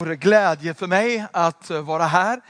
Stor 0.00 0.14
glädje 0.14 0.74
för 0.74 0.86
mig 0.86 1.26
att 1.32 1.70
eh, 1.70 1.80
vara 1.80 2.04
här. 2.04 2.40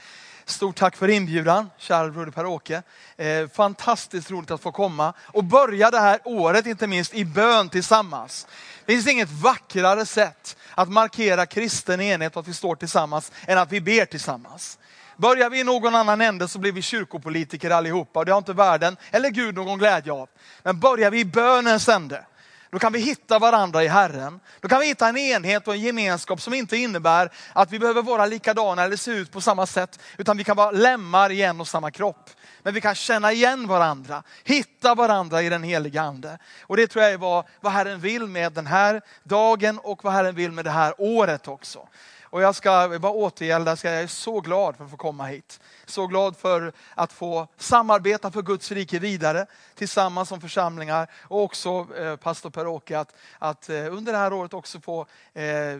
Stort 0.45 0.75
tack 0.75 0.95
för 0.95 1.07
inbjudan, 1.07 1.69
kära 1.77 2.09
broder 2.09 2.31
Per-Åke. 2.31 2.83
Eh, 3.17 3.47
fantastiskt 3.53 4.31
roligt 4.31 4.51
att 4.51 4.61
få 4.61 4.71
komma 4.71 5.13
och 5.21 5.43
börja 5.43 5.91
det 5.91 5.99
här 5.99 6.19
året, 6.23 6.65
inte 6.65 6.87
minst 6.87 7.13
i 7.13 7.25
bön 7.25 7.69
tillsammans. 7.69 8.47
Det 8.85 8.93
finns 8.93 9.07
inget 9.07 9.29
vackrare 9.29 10.05
sätt 10.05 10.57
att 10.75 10.89
markera 10.89 11.45
kristen 11.45 12.01
enhet 12.01 12.35
och 12.35 12.39
att 12.39 12.47
vi 12.47 12.53
står 12.53 12.75
tillsammans 12.75 13.31
än 13.47 13.57
att 13.57 13.71
vi 13.71 13.81
ber 13.81 14.05
tillsammans. 14.05 14.79
Börjar 15.17 15.49
vi 15.49 15.59
i 15.59 15.63
någon 15.63 15.95
annan 15.95 16.21
ände 16.21 16.47
så 16.47 16.59
blir 16.59 16.71
vi 16.71 16.81
kyrkopolitiker 16.81 17.69
allihopa 17.69 18.19
och 18.19 18.25
det 18.25 18.31
har 18.31 18.37
inte 18.37 18.53
världen 18.53 18.97
eller 19.11 19.29
Gud 19.29 19.55
någon 19.55 19.79
glädje 19.79 20.13
av. 20.13 20.29
Men 20.63 20.79
börjar 20.79 21.11
vi 21.11 21.19
i 21.19 21.25
bönens 21.25 21.89
ände 21.89 22.25
då 22.71 22.79
kan 22.79 22.93
vi 22.93 22.99
hitta 22.99 23.39
varandra 23.39 23.83
i 23.83 23.87
Herren. 23.87 24.39
Då 24.59 24.67
kan 24.67 24.79
vi 24.79 24.87
hitta 24.87 25.07
en 25.07 25.17
enhet 25.17 25.67
och 25.67 25.73
en 25.73 25.81
gemenskap 25.81 26.41
som 26.41 26.53
inte 26.53 26.77
innebär 26.77 27.31
att 27.53 27.71
vi 27.71 27.79
behöver 27.79 28.01
vara 28.01 28.25
likadana 28.25 28.83
eller 28.83 28.97
se 28.97 29.11
ut 29.11 29.31
på 29.31 29.41
samma 29.41 29.65
sätt, 29.65 29.99
utan 30.17 30.37
vi 30.37 30.43
kan 30.43 30.57
vara 30.57 30.71
lemmar 30.71 31.31
i 31.31 31.41
en 31.41 31.61
och 31.61 31.67
samma 31.67 31.91
kropp. 31.91 32.29
Men 32.63 32.73
vi 32.73 32.81
kan 32.81 32.95
känna 32.95 33.31
igen 33.31 33.67
varandra, 33.67 34.23
hitta 34.43 34.95
varandra 34.95 35.41
i 35.41 35.49
den 35.49 35.63
heliga 35.63 36.01
Ande. 36.01 36.37
Och 36.61 36.77
det 36.77 36.87
tror 36.87 37.03
jag 37.03 37.13
är 37.13 37.17
vad, 37.17 37.45
vad 37.61 37.73
Herren 37.73 37.99
vill 37.99 38.27
med 38.27 38.53
den 38.53 38.67
här 38.67 39.01
dagen 39.23 39.79
och 39.79 40.03
vad 40.03 40.13
Herren 40.13 40.35
vill 40.35 40.51
med 40.51 40.65
det 40.65 40.71
här 40.71 40.93
året 40.97 41.47
också. 41.47 41.87
Och 42.31 42.41
jag 42.41 42.55
ska 42.55 42.99
bara 42.99 43.11
återgälda, 43.11 43.77
jag 43.83 43.93
är 43.93 44.07
så 44.07 44.41
glad 44.41 44.77
för 44.77 44.83
att 44.83 44.91
få 44.91 44.97
komma 44.97 45.25
hit. 45.25 45.59
Så 45.85 46.07
glad 46.07 46.37
för 46.37 46.73
att 46.95 47.13
få 47.13 47.47
samarbeta 47.57 48.31
för 48.31 48.41
Guds 48.41 48.71
rike 48.71 48.99
vidare 48.99 49.45
tillsammans 49.75 50.29
som 50.29 50.41
församlingar. 50.41 51.07
Och 51.23 51.43
också 51.43 51.87
eh, 51.97 52.15
pastor 52.15 52.49
Per-Åke, 52.49 52.99
att, 52.99 53.15
att 53.39 53.69
eh, 53.69 53.75
under 53.75 54.11
det 54.11 54.17
här 54.17 54.33
året 54.33 54.53
också 54.53 54.79
få 54.79 55.05
eh, 55.33 55.79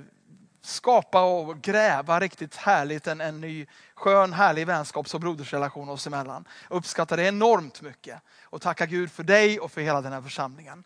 skapa 0.61 1.21
och 1.21 1.61
gräva 1.61 2.19
riktigt 2.19 2.55
härligt 2.55 3.07
en, 3.07 3.21
en 3.21 3.41
ny 3.41 3.67
skön 3.95 4.33
härlig 4.33 4.67
vänskaps 4.67 5.13
och 5.13 5.19
brodersrelation 5.19 5.89
oss 5.89 6.07
emellan. 6.07 6.47
Uppskattar 6.69 7.17
det 7.17 7.23
enormt 7.27 7.81
mycket 7.81 8.21
och 8.43 8.61
tacka 8.61 8.85
Gud 8.85 9.11
för 9.11 9.23
dig 9.23 9.59
och 9.59 9.71
för 9.71 9.81
hela 9.81 10.01
den 10.01 10.13
här 10.13 10.21
församlingen. 10.21 10.83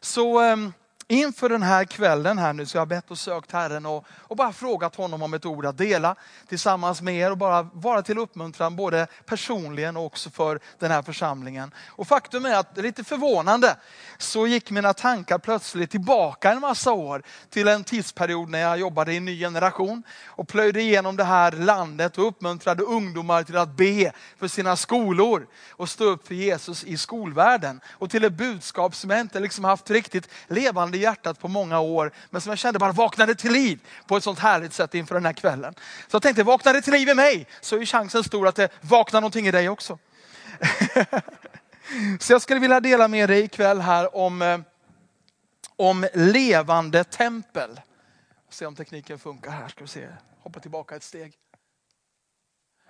Så 0.00 0.40
ehm, 0.40 0.72
inför 1.08 1.48
den 1.48 1.62
här 1.62 1.84
kvällen 1.84 2.38
här 2.38 2.52
nu 2.52 2.66
så 2.66 2.78
har 2.78 2.80
jag 2.80 2.88
bett 2.88 3.10
och 3.10 3.18
sökt 3.18 3.52
Herren 3.52 3.86
och, 3.86 4.06
och, 4.10 4.36
bara 4.36 4.52
frågat 4.52 4.96
honom 4.96 5.22
om 5.22 5.34
ett 5.34 5.46
ord 5.46 5.66
att 5.66 5.78
dela 5.78 6.16
tillsammans 6.48 7.02
med 7.02 7.14
er 7.14 7.30
och 7.30 7.38
bara 7.38 7.62
vara 7.62 8.02
till 8.02 8.18
uppmuntran 8.18 8.76
både 8.76 9.06
personligen 9.26 9.96
och 9.96 10.04
också 10.04 10.30
för 10.30 10.60
den 10.78 10.90
här 10.90 11.02
församlingen. 11.02 11.74
Och 11.88 12.08
faktum 12.08 12.44
är 12.44 12.54
att, 12.54 12.76
lite 12.76 13.04
förvånande, 13.04 13.76
så 14.18 14.46
gick 14.46 14.70
mina 14.70 14.92
tankar 14.92 15.38
plötsligt 15.38 15.90
tillbaka 15.90 16.50
en 16.50 16.60
massa 16.60 16.92
år 16.92 17.22
till 17.50 17.68
en 17.68 17.84
tidsperiod 17.84 18.48
när 18.48 18.60
jag 18.60 18.78
jobbade 18.78 19.12
i 19.12 19.16
en 19.16 19.24
ny 19.24 19.38
generation 19.38 20.02
och 20.26 20.48
plöjde 20.48 20.80
igenom 20.80 21.16
det 21.16 21.24
här 21.24 21.52
landet 21.52 22.18
och 22.18 22.28
uppmuntrade 22.28 22.82
ungdomar 22.82 23.42
till 23.42 23.56
att 23.56 23.76
be 23.76 24.12
för 24.38 24.48
sina 24.48 24.76
skolor 24.76 25.46
och 25.70 25.88
stå 25.88 26.04
upp 26.04 26.26
för 26.26 26.34
Jesus 26.34 26.84
i 26.84 26.96
skolvärlden. 26.96 27.80
Och 27.90 28.10
till 28.10 28.24
ett 28.24 28.32
budskap 28.32 28.94
som 28.94 29.10
jag 29.10 29.20
inte 29.20 29.40
liksom 29.40 29.64
haft 29.64 29.90
riktigt 29.90 30.28
levande 30.48 30.98
hjärtat 31.04 31.38
på 31.38 31.48
många 31.48 31.80
år, 31.80 32.12
men 32.30 32.40
som 32.40 32.50
jag 32.50 32.58
kände 32.58 32.78
bara 32.78 32.92
vaknade 32.92 33.34
till 33.34 33.52
liv 33.52 33.80
på 34.06 34.16
ett 34.16 34.24
sånt 34.24 34.38
härligt 34.38 34.72
sätt 34.72 34.94
inför 34.94 35.14
den 35.14 35.26
här 35.26 35.32
kvällen. 35.32 35.74
Så 36.08 36.14
jag 36.14 36.22
tänkte, 36.22 36.42
vaknar 36.42 36.72
det 36.72 36.82
till 36.82 36.92
liv 36.92 37.08
i 37.08 37.14
mig 37.14 37.46
så 37.60 37.76
är 37.76 37.86
chansen 37.86 38.24
stor 38.24 38.48
att 38.48 38.56
det 38.56 38.72
vaknar 38.80 39.20
någonting 39.20 39.46
i 39.46 39.50
dig 39.50 39.68
också. 39.68 39.98
så 42.20 42.32
jag 42.32 42.42
skulle 42.42 42.60
vilja 42.60 42.80
dela 42.80 43.08
med 43.08 43.28
dig 43.28 43.44
ikväll 43.44 43.80
här 43.80 44.16
om, 44.16 44.42
eh, 44.42 44.58
om 45.76 46.06
levande 46.14 47.04
tempel. 47.04 47.80
Se 48.50 48.66
om 48.66 48.74
tekniken 48.74 49.18
funkar 49.18 49.50
här, 49.50 49.68
ska 49.68 49.80
vi 49.80 49.88
se. 49.88 50.08
Hoppa 50.42 50.60
tillbaka 50.60 50.96
ett 50.96 51.02
steg. 51.02 51.34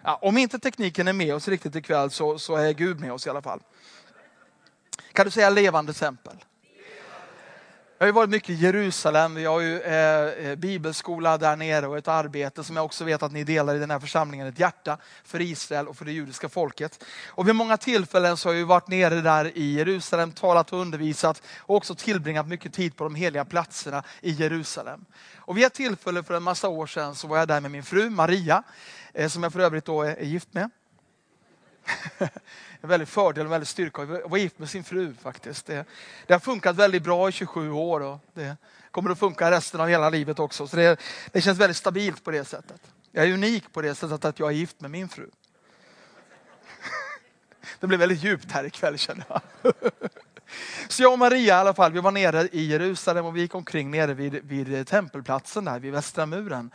Ja, 0.03 0.19
om 0.23 0.39
inte 0.39 0.59
tekniken 0.59 1.09
är 1.09 1.13
med 1.13 1.35
oss 1.35 1.49
riktigt 1.49 1.77
ikväll 1.77 2.11
så, 2.11 2.39
så 2.39 2.57
är 2.57 2.73
Gud 2.73 3.01
med 3.01 3.13
oss 3.13 3.27
i 3.27 3.31
alla 3.31 3.43
fall. 3.43 3.61
Kan 5.13 5.25
du 5.25 5.31
säga 5.31 5.51
levande 5.51 5.93
tempel? 5.93 6.45
Jag 8.05 8.07
har 8.07 8.13
ju 8.13 8.15
varit 8.15 8.31
mycket 8.31 8.51
i 8.51 8.55
Jerusalem, 8.55 9.35
vi 9.35 9.45
har 9.45 9.61
ju 9.61 9.81
eh, 9.81 10.49
eh, 10.49 10.57
bibelskola 10.57 11.39
där 11.39 11.57
nere 11.57 11.87
och 11.87 11.99
ett 11.99 12.09
arbete 12.09 12.65
som 12.65 12.77
jag 12.77 12.85
också 12.85 13.05
vet 13.05 13.23
att 13.23 13.33
ni 13.33 13.45
delar 13.45 13.75
i 13.75 13.79
den 13.79 13.91
här 13.91 13.99
församlingen, 13.99 14.47
ett 14.47 14.59
hjärta 14.59 14.99
för 15.25 15.41
Israel 15.41 15.89
och 15.89 15.97
för 15.97 16.05
det 16.05 16.13
judiska 16.13 16.49
folket. 16.49 17.05
Och 17.29 17.49
vid 17.49 17.55
många 17.55 17.77
tillfällen 17.77 18.37
så 18.37 18.49
har 18.49 18.55
jag 18.55 18.67
varit 18.67 18.89
nere 18.89 19.21
där 19.21 19.59
i 19.59 19.73
Jerusalem, 19.73 20.33
talat 20.33 20.73
och 20.73 20.81
undervisat 20.81 21.43
och 21.59 21.77
också 21.77 21.95
tillbringat 21.95 22.49
mycket 22.49 22.73
tid 22.73 22.97
på 22.97 23.05
de 23.05 23.15
heliga 23.15 23.45
platserna 23.45 24.03
i 24.21 24.31
Jerusalem. 24.31 25.05
Och 25.37 25.57
vid 25.57 25.65
ett 25.65 25.75
tillfälle 25.75 26.23
för 26.23 26.35
en 26.35 26.43
massa 26.43 26.69
år 26.69 26.87
sedan 26.87 27.15
så 27.15 27.29
var 27.29 27.39
jag 27.39 27.49
där 27.49 27.61
med 27.61 27.71
min 27.71 27.83
fru 27.83 28.11
Maria, 28.11 28.63
eh, 29.15 29.29
som 29.29 29.43
jag 29.43 29.53
för 29.53 29.61
övrigt 29.61 29.85
då 29.85 30.03
är, 30.03 30.17
är 30.17 30.25
gift 30.25 30.55
med 30.55 30.71
en 32.81 32.89
väldig 32.89 33.09
fördel 33.09 33.47
och 33.47 33.53
väldig 33.53 33.69
styrka 33.69 34.03
att 34.03 34.09
vara 34.09 34.41
gift 34.41 34.59
med 34.59 34.71
sin 34.71 34.85
fru 34.85 35.15
faktiskt. 35.23 35.67
Det, 35.67 35.85
det, 36.27 36.33
har 36.33 36.41
funkat 36.41 36.77
väldigt 36.77 37.03
bra 37.03 37.29
i 37.29 37.33
27 37.33 37.71
år 37.71 38.01
och 38.01 38.19
det 38.35 38.57
kommer 38.91 39.11
att 39.11 39.19
funka 39.19 39.51
resten 39.51 39.81
av 39.81 39.89
hela 39.89 40.11
livet 40.11 40.39
också. 40.39 40.67
Så 40.67 40.77
det, 40.77 41.01
det 41.33 41.41
känns 41.41 41.59
väldigt 41.59 41.77
stabilt 41.77 42.25
på 42.25 42.31
det 42.31 42.45
sättet. 42.45 42.81
Jag 43.13 43.25
är 43.25 43.33
unik 43.33 43.73
på 43.73 43.83
det 43.83 43.95
sättet 43.95 44.25
att 44.25 44.39
jag 44.39 44.49
är 44.49 44.53
gift 44.53 44.81
med 44.81 44.91
min 44.91 45.09
fru. 45.09 45.31
Det 47.81 47.87
blev 47.87 48.01
väldigt 48.01 48.23
djupt 48.23 48.53
här 48.53 48.65
ikväll 48.65 48.99
känner 48.99 49.25
jag. 49.29 49.41
Så 50.89 51.03
jag 51.03 51.13
och 51.13 51.19
Maria 51.19 51.47
i 51.47 51.51
alla 51.51 51.75
fall, 51.75 51.93
vi 51.93 52.01
var 52.01 52.11
nere 52.11 52.49
i 52.53 52.67
Jerusalem 52.67 53.27
och 53.27 53.37
vi 53.37 53.41
gick 53.41 53.55
omkring 53.55 53.91
nere 53.91 54.15
vid, 54.15 54.35
vid 54.35 54.87
tempelplatsen 54.87 55.65
där 55.65 55.79
vid 55.79 55.93
västra 55.93 56.27
muren. 56.27 56.71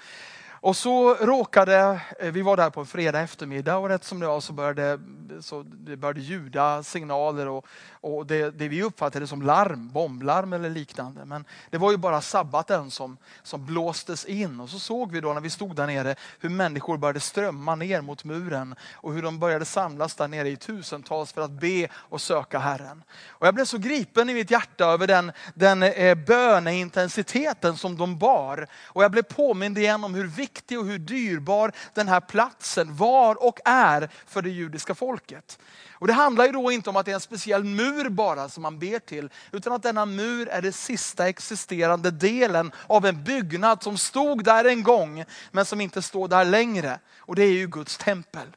Och 0.62 0.76
så 0.76 1.14
råkade, 1.14 2.02
eh, 2.20 2.32
vi 2.32 2.42
var 2.42 2.58
där 2.58 2.70
på 2.70 2.80
en 2.80 2.86
fredag 2.86 3.20
eftermiddag 3.20 3.78
och 3.78 3.90
rätt 3.90 4.04
som 4.04 4.20
det 4.20 4.28
var 4.28 4.40
så 4.40 4.54
började, 4.54 5.00
så 5.42 5.64
det 5.64 5.98
började 5.98 6.20
ljuda 6.20 6.84
signaler 6.84 7.48
och, 7.48 7.66
och 7.92 8.26
det, 8.26 8.52
det, 8.52 8.68
vi 8.68 8.84
uppfattade 8.84 9.28
som 9.28 9.42
larm, 9.42 9.90
bomblarm 9.90 10.54
eller 10.54 10.70
liknande. 10.70 11.26
Men 11.26 11.46
det 11.70 11.78
var 11.78 11.92
ju 11.92 11.98
bara 11.98 12.22
sabbaten 12.22 12.92
som, 12.92 13.18
som 13.44 13.66
blåstes 13.66 14.26
in 14.26 14.60
och 14.60 14.70
så 14.70 14.80
såg 14.80 15.12
vi 15.12 15.22
då 15.22 15.34
när 15.34 15.42
vi 15.42 15.50
stod 15.50 15.76
där 15.76 15.88
nere 15.88 16.16
hur 16.40 16.50
människor 16.50 16.98
började 16.98 17.20
strömma 17.20 17.76
ner 17.76 18.02
mot 18.02 18.24
muren 18.24 18.76
och 18.94 19.14
hur 19.14 19.22
de 19.22 19.40
började 19.40 19.66
samlas 19.66 20.16
där 20.16 20.28
nere 20.28 20.50
i 20.50 20.56
tusentals 20.56 21.34
för 21.34 21.42
att 21.42 21.52
be 21.52 21.88
och 21.94 22.22
söka 22.22 22.60
Herren. 22.60 23.04
Och 23.28 23.48
jag 23.48 23.56
blev 23.56 23.66
så 23.66 23.78
gripen 23.78 24.30
i 24.30 24.34
mitt 24.34 24.52
hjärta 24.52 24.86
över 24.86 25.08
den, 25.08 25.32
den 25.54 25.84
eh, 25.84 26.16
böneintensiteten 26.16 27.78
som 27.78 27.98
de 27.98 28.18
bar. 28.18 28.68
Och 28.86 29.04
jag 29.04 29.12
blev 29.12 29.24
påmind 29.24 29.78
igen 29.78 30.04
om 30.04 30.16
hur 30.16 30.28
viktig 30.50 30.80
och 30.80 30.86
hur 30.86 31.00
dyrbar 31.00 31.72
den 31.94 32.08
här 32.08 32.20
platsen 32.20 32.96
var 32.96 33.44
och 33.44 33.60
är 33.66 34.10
för 34.26 34.42
det 34.42 34.50
judiska 34.50 34.96
folket. 34.96 35.60
Och 35.92 36.08
Det 36.08 36.14
handlar 36.14 36.46
ju 36.46 36.52
då 36.52 36.72
inte 36.72 36.90
om 36.90 36.96
att 36.96 37.06
det 37.06 37.12
är 37.12 37.16
en 37.16 37.22
speciell 37.22 37.64
mur 37.64 38.10
bara 38.10 38.50
som 38.50 38.64
man 38.64 38.80
ber 38.80 39.00
till, 39.00 39.30
utan 39.52 39.74
att 39.74 39.84
denna 39.84 40.06
mur 40.06 40.50
är 40.50 40.62
den 40.62 40.74
sista 40.74 41.28
existerande 41.28 42.12
delen 42.12 42.72
av 42.88 43.06
en 43.06 43.24
byggnad 43.24 43.84
som 43.84 43.98
stod 43.98 44.44
där 44.44 44.66
en 44.66 44.84
gång, 44.84 45.26
men 45.52 45.66
som 45.66 45.82
inte 45.82 46.02
står 46.02 46.28
där 46.28 46.46
längre. 46.46 47.00
Och 47.18 47.36
det 47.36 47.44
är 47.44 47.52
ju 47.52 47.68
Guds 47.68 47.98
tempel. 47.98 48.48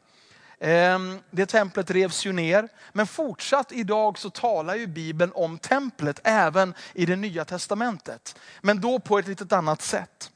Ehm, 0.60 1.18
det 1.30 1.46
templet 1.46 1.90
revs 1.90 2.26
ju 2.26 2.32
ner, 2.32 2.68
men 2.92 3.06
fortsatt 3.06 3.72
idag 3.72 4.18
så 4.18 4.30
talar 4.30 4.74
ju 4.74 4.86
Bibeln 4.86 5.32
om 5.34 5.58
templet 5.58 6.20
även 6.24 6.74
i 6.94 7.06
det 7.06 7.16
nya 7.16 7.44
testamentet. 7.44 8.38
Men 8.60 8.80
då 8.80 8.98
på 8.98 9.18
ett 9.18 9.28
litet 9.28 9.52
annat 9.52 9.82
sätt. 9.82 10.31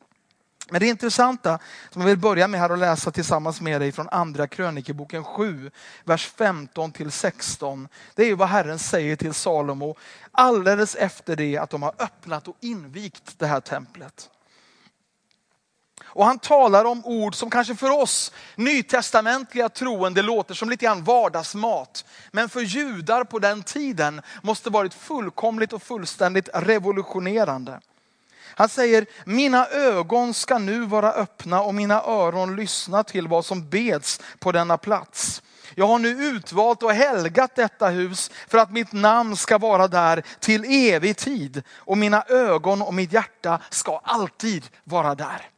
Men 0.70 0.80
det 0.80 0.86
intressanta 0.86 1.58
som 1.90 2.02
jag 2.02 2.08
vill 2.08 2.18
börja 2.18 2.48
med 2.48 2.60
här 2.60 2.72
och 2.72 2.78
läsa 2.78 3.10
tillsammans 3.10 3.60
med 3.60 3.80
dig 3.80 3.92
från 3.92 4.08
andra 4.08 4.46
krönikeboken 4.46 5.24
7, 5.24 5.70
vers 6.04 6.26
15 6.26 6.92
till 6.92 7.10
16. 7.10 7.88
Det 8.14 8.30
är 8.30 8.34
vad 8.34 8.48
Herren 8.48 8.78
säger 8.78 9.16
till 9.16 9.34
Salomo 9.34 9.96
alldeles 10.32 10.94
efter 10.94 11.36
det 11.36 11.58
att 11.58 11.70
de 11.70 11.82
har 11.82 11.94
öppnat 11.98 12.48
och 12.48 12.56
invigt 12.60 13.38
det 13.38 13.46
här 13.46 13.60
templet. 13.60 14.30
Och 16.04 16.24
han 16.24 16.38
talar 16.38 16.84
om 16.84 17.04
ord 17.04 17.34
som 17.34 17.50
kanske 17.50 17.74
för 17.74 17.90
oss 17.90 18.32
nytestamentliga 18.54 19.68
troende 19.68 20.22
låter 20.22 20.54
som 20.54 20.70
lite 20.70 20.84
grann 20.84 21.04
vardagsmat. 21.04 22.04
Men 22.32 22.48
för 22.48 22.60
judar 22.60 23.24
på 23.24 23.38
den 23.38 23.62
tiden 23.62 24.22
måste 24.42 24.70
varit 24.70 24.94
fullkomligt 24.94 25.72
och 25.72 25.82
fullständigt 25.82 26.48
revolutionerande. 26.54 27.80
Han 28.58 28.68
säger, 28.68 29.06
mina 29.24 29.66
ögon 29.66 30.34
ska 30.34 30.58
nu 30.58 30.80
vara 30.80 31.12
öppna 31.12 31.62
och 31.62 31.74
mina 31.74 32.02
öron 32.02 32.56
lyssna 32.56 33.04
till 33.04 33.28
vad 33.28 33.44
som 33.44 33.68
beds 33.68 34.20
på 34.38 34.52
denna 34.52 34.78
plats. 34.78 35.42
Jag 35.74 35.86
har 35.86 35.98
nu 35.98 36.08
utvalt 36.08 36.82
och 36.82 36.92
helgat 36.92 37.56
detta 37.56 37.88
hus 37.88 38.30
för 38.48 38.58
att 38.58 38.72
mitt 38.72 38.92
namn 38.92 39.36
ska 39.36 39.58
vara 39.58 39.88
där 39.88 40.22
till 40.40 40.64
evig 40.64 41.16
tid 41.16 41.62
och 41.74 41.98
mina 41.98 42.24
ögon 42.28 42.82
och 42.82 42.94
mitt 42.94 43.12
hjärta 43.12 43.60
ska 43.70 44.00
alltid 44.04 44.64
vara 44.84 45.14
där. 45.14 45.48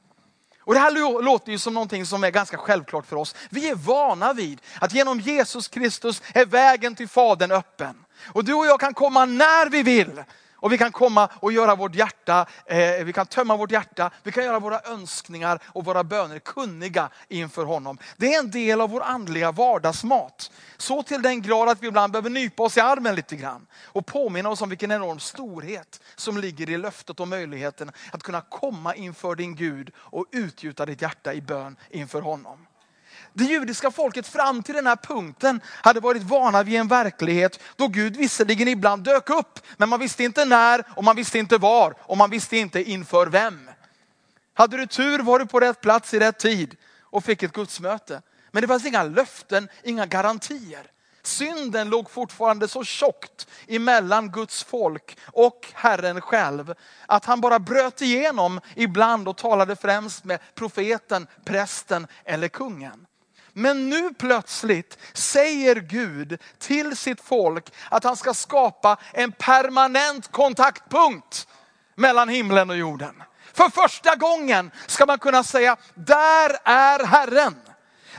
Och 0.60 0.74
Det 0.74 0.80
här 0.80 1.22
låter 1.22 1.52
ju 1.52 1.58
som 1.58 1.74
någonting 1.74 2.06
som 2.06 2.24
är 2.24 2.30
ganska 2.30 2.56
självklart 2.56 3.06
för 3.06 3.16
oss. 3.16 3.34
Vi 3.50 3.68
är 3.68 3.74
vana 3.74 4.32
vid 4.32 4.60
att 4.80 4.94
genom 4.94 5.20
Jesus 5.20 5.68
Kristus 5.68 6.22
är 6.34 6.46
vägen 6.46 6.94
till 6.94 7.08
Fadern 7.08 7.52
öppen. 7.52 8.04
Och 8.32 8.44
du 8.44 8.54
och 8.54 8.66
jag 8.66 8.80
kan 8.80 8.94
komma 8.94 9.24
när 9.24 9.70
vi 9.70 9.82
vill 9.82 10.22
och 10.60 10.72
vi 10.72 10.78
kan 10.78 10.93
komma 10.93 11.28
och 11.40 11.52
göra 11.52 11.75
vårt 11.75 11.94
hjärta, 11.94 12.46
eh, 12.66 13.05
vi 13.05 13.12
kan 13.12 13.26
tömma 13.26 13.56
vårt 13.56 13.70
hjärta, 13.70 14.10
vi 14.22 14.32
kan 14.32 14.44
göra 14.44 14.58
våra 14.58 14.81
önskningar 14.81 15.62
och 15.66 15.84
våra 15.84 16.05
böner 16.05 16.38
kunniga 16.38 17.10
inför 17.28 17.64
honom. 17.64 17.99
Det 18.16 18.34
är 18.34 18.38
en 18.38 18.50
del 18.50 18.81
av 18.81 18.90
vår 18.90 19.02
andliga 19.02 19.52
vardagsmat. 19.52 20.50
Så 20.76 21.02
till 21.02 21.22
den 21.22 21.43
grad 21.43 21.69
att 21.69 21.82
vi 21.82 21.87
ibland 21.87 22.12
behöver 22.12 22.31
nypa 22.31 22.62
oss 22.62 22.76
i 22.76 22.81
armen 22.81 23.14
lite 23.14 23.37
grann 23.37 23.66
och 23.84 24.06
påminna 24.06 24.49
oss 24.49 24.62
om 24.62 24.69
vilken 24.69 24.93
enorm 24.93 25.20
storhet 25.20 26.00
som 26.16 26.38
ligger 26.38 26.70
i 26.70 26.76
löftet 26.76 27.20
och 27.20 27.28
möjligheten 27.28 27.90
att 28.12 28.22
kunna 28.22 28.40
komma 28.40 28.94
inför 28.94 29.34
din 29.34 29.55
Gud 29.55 29.90
och 29.96 30.26
utgjuta 30.32 30.87
ditt 30.87 31.02
hjärta 31.02 31.34
i 31.34 31.40
bön 31.40 31.76
inför 31.90 32.20
honom. 32.20 32.68
Det 33.32 33.44
judiska 33.44 33.90
folket 33.90 34.26
fram 34.26 34.62
till 34.62 34.75
den 34.75 34.86
här 34.86 34.96
punkten 34.96 35.60
hade 35.66 36.00
varit 36.00 36.22
vana 36.22 36.62
vid 36.62 36.80
en 36.80 36.88
verklighet 36.88 37.60
då 37.76 37.88
Gud 37.88 38.16
visserligen 38.16 38.69
ibland 38.69 39.04
dök 39.04 39.30
upp, 39.30 39.60
men 39.76 39.88
man 39.88 40.00
visste 40.00 40.25
inte 40.25 40.44
när 40.44 40.84
och 40.96 41.04
man 41.04 41.16
visste 41.16 41.38
inte 41.38 41.58
var 41.58 41.94
och 41.98 42.16
man 42.16 42.30
visste 42.30 42.56
inte 42.56 42.90
inför 42.90 43.26
vem. 43.26 43.70
Hade 44.54 44.76
du 44.76 44.86
tur 44.86 45.19
var 45.19 45.38
du 45.38 45.46
på 45.46 45.60
rätt 45.60 45.80
plats 45.80 46.14
i 46.14 46.19
rätt 46.19 46.38
tid 46.38 46.76
och 47.02 47.25
fick 47.25 47.42
ett 47.42 47.52
gudsmöte. 47.52 48.22
Men 48.50 48.62
det 48.62 48.69
fanns 48.69 48.86
inga 48.86 49.02
löften, 49.02 49.69
inga 49.82 50.06
garantier. 50.06 50.86
Synden 51.22 51.90
låg 51.90 52.10
fortfarande 52.10 52.69
så 52.69 52.84
tjockt 52.84 53.46
emellan 53.66 54.31
Guds 54.31 54.64
folk 54.64 55.19
och 55.24 55.66
Herren 55.74 56.20
själv 56.20 56.74
att 57.06 57.24
han 57.24 57.40
bara 57.40 57.58
bröt 57.58 58.02
igenom 58.02 58.60
ibland 58.74 59.28
och 59.28 59.36
talade 59.36 59.76
främst 59.76 60.24
med 60.24 60.40
profeten, 60.54 61.26
prästen 61.44 62.06
eller 62.24 62.48
kungen. 62.48 63.06
Men 63.58 63.88
nu 63.88 64.14
plötsligt 64.14 64.99
säger 65.12 65.76
Gud 65.76 66.40
till 66.58 66.96
sitt 66.96 67.20
folk 67.20 67.72
att 67.90 68.05
han 68.05 68.16
ska 68.16 68.34
skapa 68.34 68.96
en 69.12 69.32
permanent 69.32 70.32
kontaktpunkt 70.32 71.46
mellan 71.94 72.28
himlen 72.28 72.70
och 72.70 72.76
jorden. 72.76 73.22
För 73.52 73.69
första 73.69 74.16
gången 74.16 74.70
ska 74.87 75.06
man 75.06 75.19
kunna 75.19 75.44
säga, 75.44 75.76
där 75.94 76.56
är 76.64 77.05
Herren. 77.05 77.56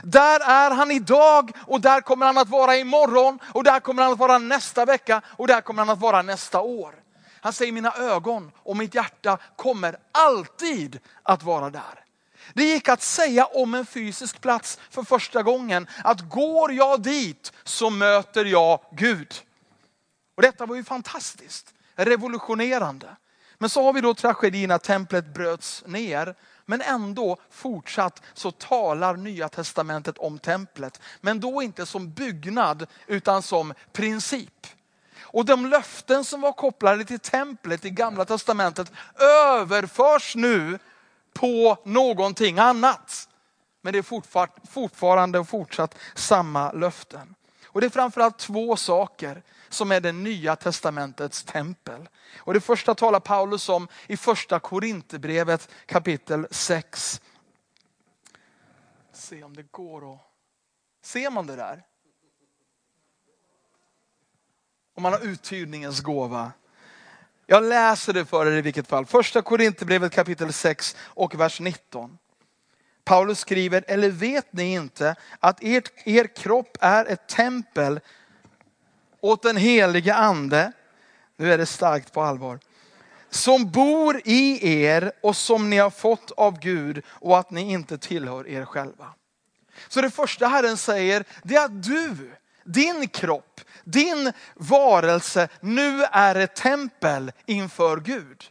Där 0.02 0.40
är 0.40 0.70
han 0.70 0.90
idag 0.90 1.52
och 1.66 1.80
där 1.80 2.00
kommer 2.00 2.26
han 2.26 2.38
att 2.38 2.48
vara 2.48 2.76
imorgon 2.76 3.38
och 3.52 3.64
där 3.64 3.80
kommer 3.80 4.02
han 4.02 4.12
att 4.12 4.18
vara 4.18 4.38
nästa 4.38 4.84
vecka 4.84 5.22
och 5.26 5.46
där 5.46 5.60
kommer 5.60 5.84
han 5.84 5.90
att 5.90 6.00
vara 6.00 6.22
nästa 6.22 6.60
år. 6.60 6.94
Han 7.40 7.52
säger 7.52 7.72
mina 7.72 7.94
ögon 7.94 8.52
och 8.56 8.76
mitt 8.76 8.94
hjärta 8.94 9.38
kommer 9.56 9.96
alltid 10.12 10.98
att 11.22 11.42
vara 11.42 11.70
där. 11.70 12.09
Det 12.54 12.64
gick 12.64 12.88
att 12.88 13.02
säga 13.02 13.44
om 13.44 13.74
en 13.74 13.86
fysisk 13.86 14.40
plats 14.40 14.78
för 14.90 15.02
första 15.02 15.42
gången 15.42 15.86
att 16.04 16.20
går 16.20 16.72
jag 16.72 17.02
dit 17.02 17.52
så 17.64 17.90
möter 17.90 18.44
jag 18.44 18.80
Gud. 18.92 19.34
Och 20.36 20.42
detta 20.42 20.66
var 20.66 20.76
ju 20.76 20.84
fantastiskt, 20.84 21.74
revolutionerande. 21.96 23.16
Men 23.58 23.70
så 23.70 23.82
har 23.82 23.92
vi 23.92 24.00
då 24.00 24.14
tragedin 24.14 24.70
att 24.70 24.82
templet 24.82 25.34
bröts 25.34 25.84
ner. 25.86 26.34
Men 26.66 26.80
ändå 26.80 27.36
fortsatt 27.50 28.22
så 28.34 28.50
talar 28.50 29.16
nya 29.16 29.48
testamentet 29.48 30.18
om 30.18 30.38
templet. 30.38 31.00
Men 31.20 31.40
då 31.40 31.62
inte 31.62 31.86
som 31.86 32.12
byggnad 32.12 32.86
utan 33.06 33.42
som 33.42 33.74
princip. 33.92 34.66
Och 35.20 35.44
de 35.44 35.66
löften 35.66 36.24
som 36.24 36.40
var 36.40 36.52
kopplade 36.52 37.04
till 37.04 37.20
templet 37.20 37.84
i 37.84 37.90
gamla 37.90 38.24
testamentet 38.24 38.92
överförs 39.18 40.36
nu 40.36 40.78
på 41.32 41.78
någonting 41.84 42.58
annat. 42.58 43.28
Men 43.80 43.92
det 43.92 43.98
är 43.98 44.66
fortfarande 44.70 45.38
och 45.38 45.48
fortsatt 45.48 45.98
samma 46.14 46.72
löften. 46.72 47.34
Och 47.66 47.80
det 47.80 47.86
är 47.86 47.90
framförallt 47.90 48.38
två 48.38 48.76
saker 48.76 49.42
som 49.68 49.92
är 49.92 50.00
det 50.00 50.12
nya 50.12 50.56
testamentets 50.56 51.44
tempel. 51.44 52.08
Och 52.38 52.54
det 52.54 52.60
första 52.60 52.94
talar 52.94 53.20
Paulus 53.20 53.68
om 53.68 53.88
i 54.06 54.16
första 54.16 54.60
Korinthierbrevet 54.60 55.68
kapitel 55.86 56.46
6. 56.50 57.20
Se 59.12 59.42
om 59.42 59.56
det 59.56 59.72
går 59.72 60.14
att... 60.14 60.20
Ser 61.02 61.30
man 61.30 61.46
det 61.46 61.56
där? 61.56 61.82
Om 64.94 65.02
man 65.02 65.12
har 65.12 65.20
uttydningens 65.20 66.00
gåva. 66.00 66.52
Jag 67.52 67.62
läser 67.62 68.12
det 68.12 68.24
för 68.24 68.46
er 68.46 68.56
i 68.56 68.60
vilket 68.60 68.86
fall. 68.86 69.06
Första 69.06 69.42
Korinthierbrevet 69.42 70.12
kapitel 70.12 70.52
6 70.52 70.96
och 71.02 71.40
vers 71.40 71.60
19. 71.60 72.18
Paulus 73.04 73.38
skriver, 73.38 73.84
eller 73.88 74.10
vet 74.10 74.52
ni 74.52 74.72
inte 74.72 75.14
att 75.40 75.62
er, 75.62 75.82
er 76.04 76.24
kropp 76.24 76.76
är 76.80 77.04
ett 77.04 77.28
tempel 77.28 78.00
åt 79.20 79.42
den 79.42 79.56
helige 79.56 80.14
ande, 80.14 80.72
nu 81.36 81.52
är 81.52 81.58
det 81.58 81.66
starkt 81.66 82.12
på 82.12 82.22
allvar, 82.22 82.58
som 83.30 83.70
bor 83.70 84.20
i 84.24 84.74
er 84.82 85.12
och 85.22 85.36
som 85.36 85.70
ni 85.70 85.76
har 85.76 85.90
fått 85.90 86.30
av 86.30 86.60
Gud 86.60 87.02
och 87.08 87.38
att 87.38 87.50
ni 87.50 87.72
inte 87.72 87.98
tillhör 87.98 88.48
er 88.48 88.64
själva. 88.64 89.06
Så 89.88 90.00
det 90.00 90.10
första 90.10 90.46
Herren 90.46 90.76
säger, 90.76 91.24
det 91.42 91.56
är 91.56 91.64
att 91.64 91.82
du, 91.82 92.30
din 92.72 93.08
kropp, 93.08 93.60
din 93.84 94.32
varelse 94.54 95.48
nu 95.60 96.04
är 96.12 96.34
ett 96.34 96.56
tempel 96.56 97.32
inför 97.46 97.96
Gud. 98.00 98.44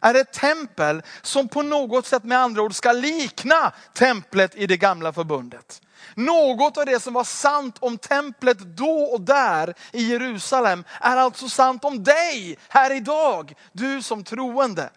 Är 0.00 0.14
ett 0.14 0.32
tempel 0.32 1.02
som 1.22 1.48
på 1.48 1.62
något 1.62 2.06
sätt 2.06 2.24
med 2.24 2.38
andra 2.38 2.62
ord 2.62 2.74
ska 2.74 2.92
likna 2.92 3.72
templet 3.94 4.54
i 4.54 4.66
det 4.66 4.76
gamla 4.76 5.12
förbundet. 5.12 5.82
Något 6.14 6.78
av 6.78 6.86
det 6.86 7.00
som 7.00 7.14
var 7.14 7.24
sant 7.24 7.76
om 7.80 7.98
templet 7.98 8.58
då 8.58 9.02
och 9.02 9.20
där 9.20 9.74
i 9.92 10.02
Jerusalem 10.02 10.84
är 11.00 11.16
alltså 11.16 11.48
sant 11.48 11.84
om 11.84 12.04
dig 12.04 12.58
här 12.68 12.96
idag, 12.96 13.54
du 13.72 14.02
som 14.02 14.24
troende. 14.24 14.90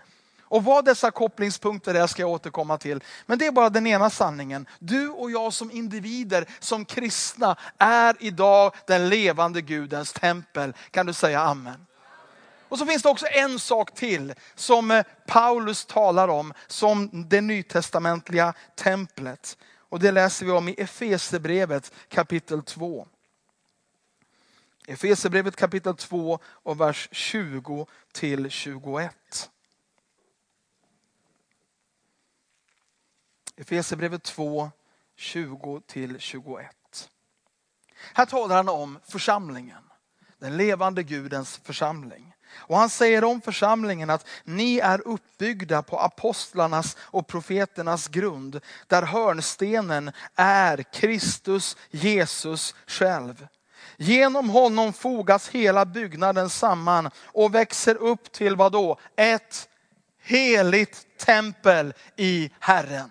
Och 0.53 0.63
vad 0.63 0.85
dessa 0.85 1.11
kopplingspunkter 1.11 1.95
är 1.95 2.07
ska 2.07 2.21
jag 2.21 2.29
återkomma 2.29 2.77
till. 2.77 3.03
Men 3.25 3.37
det 3.37 3.45
är 3.45 3.51
bara 3.51 3.69
den 3.69 3.87
ena 3.87 4.09
sanningen. 4.09 4.67
Du 4.79 5.09
och 5.09 5.31
jag 5.31 5.53
som 5.53 5.71
individer, 5.71 6.45
som 6.59 6.85
kristna, 6.85 7.55
är 7.77 8.15
idag 8.19 8.75
den 8.87 9.09
levande 9.09 9.61
Gudens 9.61 10.13
tempel. 10.13 10.73
Kan 10.91 11.05
du 11.05 11.13
säga 11.13 11.41
amen? 11.41 11.85
Och 12.69 12.79
så 12.79 12.85
finns 12.85 13.03
det 13.03 13.09
också 13.09 13.25
en 13.31 13.59
sak 13.59 13.93
till 13.93 14.33
som 14.55 14.91
eh, 14.91 15.03
Paulus 15.27 15.85
talar 15.85 16.27
om 16.27 16.53
som 16.67 17.09
det 17.29 17.41
nytestamentliga 17.41 18.53
templet. 18.75 19.57
Och 19.89 19.99
det 19.99 20.11
läser 20.11 20.45
vi 20.45 20.51
om 20.51 20.69
i 20.69 20.73
Efesebrevet 20.77 21.91
kapitel 22.09 22.63
2. 22.63 23.07
Efesebrevet 24.87 25.55
kapitel 25.55 25.95
2 25.95 26.39
och 26.45 26.81
vers 26.81 27.09
20 27.11 27.87
till 28.11 28.49
21. 28.49 29.49
Efesierbrevet 33.57 34.23
2, 34.23 34.71
20-21. 35.17 36.67
Här 38.13 38.25
talar 38.25 38.55
han 38.55 38.69
om 38.69 38.99
församlingen, 39.07 39.83
den 40.39 40.57
levande 40.57 41.03
Gudens 41.03 41.57
församling. 41.63 42.33
Och 42.55 42.77
han 42.77 42.89
säger 42.89 43.23
om 43.23 43.41
församlingen 43.41 44.09
att 44.09 44.27
ni 44.43 44.77
är 44.79 45.07
uppbyggda 45.07 45.81
på 45.81 45.99
apostlarnas 45.99 46.97
och 46.99 47.27
profeternas 47.27 48.07
grund, 48.07 48.59
där 48.87 49.01
hörnstenen 49.03 50.11
är 50.35 50.83
Kristus 50.83 51.77
Jesus 51.91 52.75
själv. 52.87 53.47
Genom 53.97 54.49
honom 54.49 54.93
fogas 54.93 55.49
hela 55.49 55.85
byggnaden 55.85 56.49
samman 56.49 57.09
och 57.17 57.55
växer 57.55 57.95
upp 57.95 58.31
till 58.31 58.55
vad 58.55 58.71
då? 58.71 58.99
Ett 59.15 59.69
heligt 60.21 61.17
tempel 61.17 61.93
i 62.15 62.51
Herren. 62.59 63.09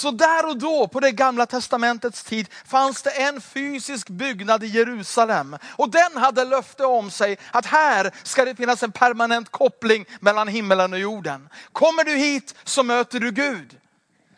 Så 0.00 0.10
där 0.10 0.46
och 0.48 0.58
då 0.58 0.88
på 0.88 1.00
det 1.00 1.12
gamla 1.12 1.46
testamentets 1.46 2.24
tid 2.24 2.48
fanns 2.64 3.02
det 3.02 3.10
en 3.10 3.40
fysisk 3.40 4.08
byggnad 4.08 4.64
i 4.64 4.66
Jerusalem. 4.66 5.56
Och 5.76 5.90
den 5.90 6.16
hade 6.16 6.44
löfte 6.44 6.84
om 6.84 7.10
sig 7.10 7.38
att 7.50 7.66
här 7.66 8.10
ska 8.22 8.44
det 8.44 8.54
finnas 8.54 8.82
en 8.82 8.92
permanent 8.92 9.50
koppling 9.50 10.06
mellan 10.20 10.48
himmelen 10.48 10.92
och 10.92 10.98
jorden. 10.98 11.48
Kommer 11.72 12.04
du 12.04 12.14
hit 12.14 12.54
så 12.64 12.82
möter 12.82 13.20
du 13.20 13.30
Gud. 13.30 13.80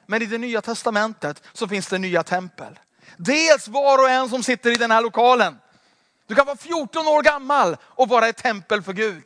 Men 0.07 0.23
i 0.23 0.27
det 0.27 0.39
nya 0.39 0.61
testamentet 0.61 1.43
så 1.53 1.69
finns 1.69 1.87
det 1.87 1.99
nya 1.99 2.23
tempel. 2.23 2.79
Dels 3.17 3.69
var 3.69 3.99
och 3.99 4.11
en 4.11 4.29
som 4.29 4.43
sitter 4.43 4.71
i 4.71 4.75
den 4.75 4.91
här 4.91 5.03
lokalen. 5.03 5.59
Du 6.27 6.35
kan 6.35 6.47
vara 6.47 6.57
14 6.57 7.09
år 7.09 7.23
gammal 7.23 7.77
och 7.83 8.09
vara 8.09 8.29
ett 8.29 8.37
tempel 8.37 8.83
för 8.83 8.93
Gud. 8.93 9.25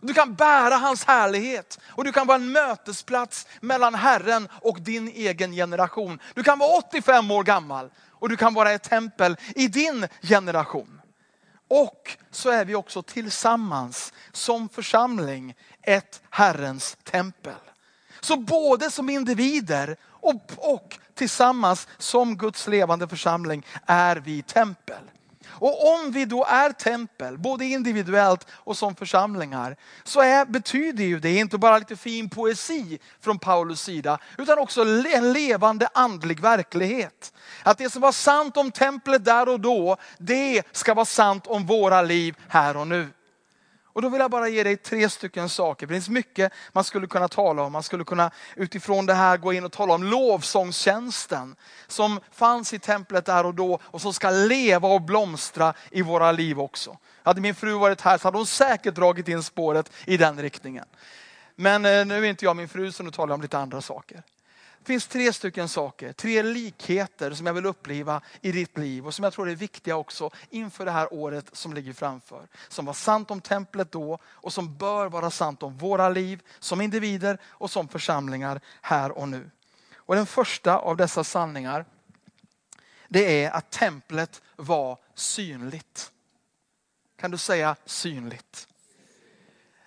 Du 0.00 0.14
kan 0.14 0.34
bära 0.34 0.74
hans 0.74 1.04
härlighet 1.04 1.78
och 1.86 2.04
du 2.04 2.12
kan 2.12 2.26
vara 2.26 2.36
en 2.36 2.52
mötesplats 2.52 3.46
mellan 3.60 3.94
Herren 3.94 4.48
och 4.52 4.80
din 4.80 5.08
egen 5.08 5.52
generation. 5.52 6.18
Du 6.34 6.42
kan 6.42 6.58
vara 6.58 6.76
85 6.76 7.30
år 7.30 7.42
gammal 7.42 7.90
och 8.10 8.28
du 8.28 8.36
kan 8.36 8.54
vara 8.54 8.72
ett 8.72 8.82
tempel 8.82 9.36
i 9.54 9.68
din 9.68 10.06
generation. 10.22 11.00
Och 11.68 12.16
så 12.30 12.50
är 12.50 12.64
vi 12.64 12.74
också 12.74 13.02
tillsammans 13.02 14.12
som 14.32 14.68
församling 14.68 15.54
ett 15.82 16.22
Herrens 16.30 16.96
tempel. 17.04 17.54
Så 18.20 18.36
både 18.36 18.90
som 18.90 19.10
individer 19.10 19.96
och, 20.04 20.52
och 20.56 20.98
tillsammans 21.14 21.88
som 21.98 22.36
Guds 22.36 22.66
levande 22.66 23.08
församling 23.08 23.66
är 23.86 24.16
vi 24.16 24.42
tempel. 24.42 25.09
Och 25.60 25.94
om 25.94 26.12
vi 26.12 26.24
då 26.24 26.44
är 26.44 26.72
tempel, 26.72 27.38
både 27.38 27.64
individuellt 27.64 28.46
och 28.50 28.76
som 28.76 28.94
församlingar, 28.94 29.76
så 30.04 30.20
är, 30.20 30.44
betyder 30.44 31.04
ju 31.04 31.20
det 31.20 31.36
inte 31.36 31.58
bara 31.58 31.78
lite 31.78 31.96
fin 31.96 32.30
poesi 32.30 32.98
från 33.20 33.38
Paulus 33.38 33.82
sida, 33.82 34.18
utan 34.38 34.58
också 34.58 34.82
en 35.14 35.32
levande 35.32 35.88
andlig 35.94 36.40
verklighet. 36.40 37.32
Att 37.62 37.78
det 37.78 37.90
som 37.90 38.02
var 38.02 38.12
sant 38.12 38.56
om 38.56 38.70
templet 38.70 39.24
där 39.24 39.48
och 39.48 39.60
då, 39.60 39.96
det 40.18 40.62
ska 40.72 40.94
vara 40.94 41.04
sant 41.04 41.46
om 41.46 41.66
våra 41.66 42.02
liv 42.02 42.36
här 42.48 42.76
och 42.76 42.88
nu. 42.88 43.08
Och 43.92 44.02
då 44.02 44.08
vill 44.08 44.20
jag 44.20 44.30
bara 44.30 44.48
ge 44.48 44.62
dig 44.62 44.76
tre 44.76 45.08
stycken 45.08 45.48
saker. 45.48 45.86
Det 45.86 45.94
finns 45.94 46.08
mycket 46.08 46.52
man 46.72 46.84
skulle 46.84 47.06
kunna 47.06 47.28
tala 47.28 47.62
om. 47.62 47.72
Man 47.72 47.82
skulle 47.82 48.04
kunna 48.04 48.30
utifrån 48.56 49.06
det 49.06 49.14
här 49.14 49.36
gå 49.36 49.52
in 49.52 49.64
och 49.64 49.72
tala 49.72 49.94
om 49.94 50.04
lovsångstjänsten 50.04 51.56
som 51.86 52.20
fanns 52.32 52.72
i 52.72 52.78
templet 52.78 53.26
där 53.26 53.46
och 53.46 53.54
då 53.54 53.78
och 53.82 54.00
som 54.00 54.12
ska 54.12 54.30
leva 54.30 54.88
och 54.88 55.02
blomstra 55.02 55.74
i 55.90 56.02
våra 56.02 56.32
liv 56.32 56.60
också. 56.60 56.98
Hade 57.22 57.40
min 57.40 57.54
fru 57.54 57.72
varit 57.72 58.00
här 58.00 58.18
så 58.18 58.26
hade 58.28 58.36
hon 58.36 58.46
säkert 58.46 58.94
dragit 58.94 59.28
in 59.28 59.42
spåret 59.42 59.92
i 60.06 60.16
den 60.16 60.42
riktningen. 60.42 60.84
Men 61.56 61.84
eh, 61.84 62.06
nu 62.06 62.24
är 62.24 62.30
inte 62.30 62.44
jag 62.44 62.56
min 62.56 62.68
fru 62.68 62.92
så 62.92 63.02
nu 63.02 63.10
talar 63.10 63.28
jag 63.28 63.34
om 63.34 63.42
lite 63.42 63.58
andra 63.58 63.80
saker. 63.80 64.22
Det 64.82 64.86
finns 64.86 65.06
tre 65.06 65.32
stycken 65.32 65.68
saker, 65.68 66.12
tre 66.12 66.42
likheter 66.42 67.30
som 67.30 67.46
jag 67.46 67.54
vill 67.54 67.66
uppleva 67.66 68.22
i 68.40 68.52
ditt 68.52 68.78
liv 68.78 69.06
och 69.06 69.14
som 69.14 69.22
jag 69.22 69.32
tror 69.32 69.50
är 69.50 69.54
viktiga 69.54 69.96
också 69.96 70.30
inför 70.50 70.84
det 70.84 70.90
här 70.90 71.14
året 71.14 71.50
som 71.52 71.74
ligger 71.74 71.92
framför. 71.92 72.48
Som 72.68 72.84
var 72.84 72.92
sant 72.92 73.30
om 73.30 73.40
templet 73.40 73.92
då 73.92 74.18
och 74.24 74.52
som 74.52 74.76
bör 74.76 75.06
vara 75.06 75.30
sant 75.30 75.62
om 75.62 75.78
våra 75.78 76.08
liv 76.08 76.42
som 76.58 76.80
individer 76.80 77.38
och 77.44 77.70
som 77.70 77.88
församlingar 77.88 78.60
här 78.80 79.10
och 79.10 79.28
nu. 79.28 79.50
Och 79.94 80.14
den 80.14 80.26
första 80.26 80.78
av 80.78 80.96
dessa 80.96 81.24
sanningar 81.24 81.84
det 83.08 83.44
är 83.44 83.50
att 83.50 83.70
templet 83.70 84.42
var 84.56 84.98
synligt. 85.14 86.12
Kan 87.18 87.30
du 87.30 87.38
säga 87.38 87.76
synligt? 87.86 88.68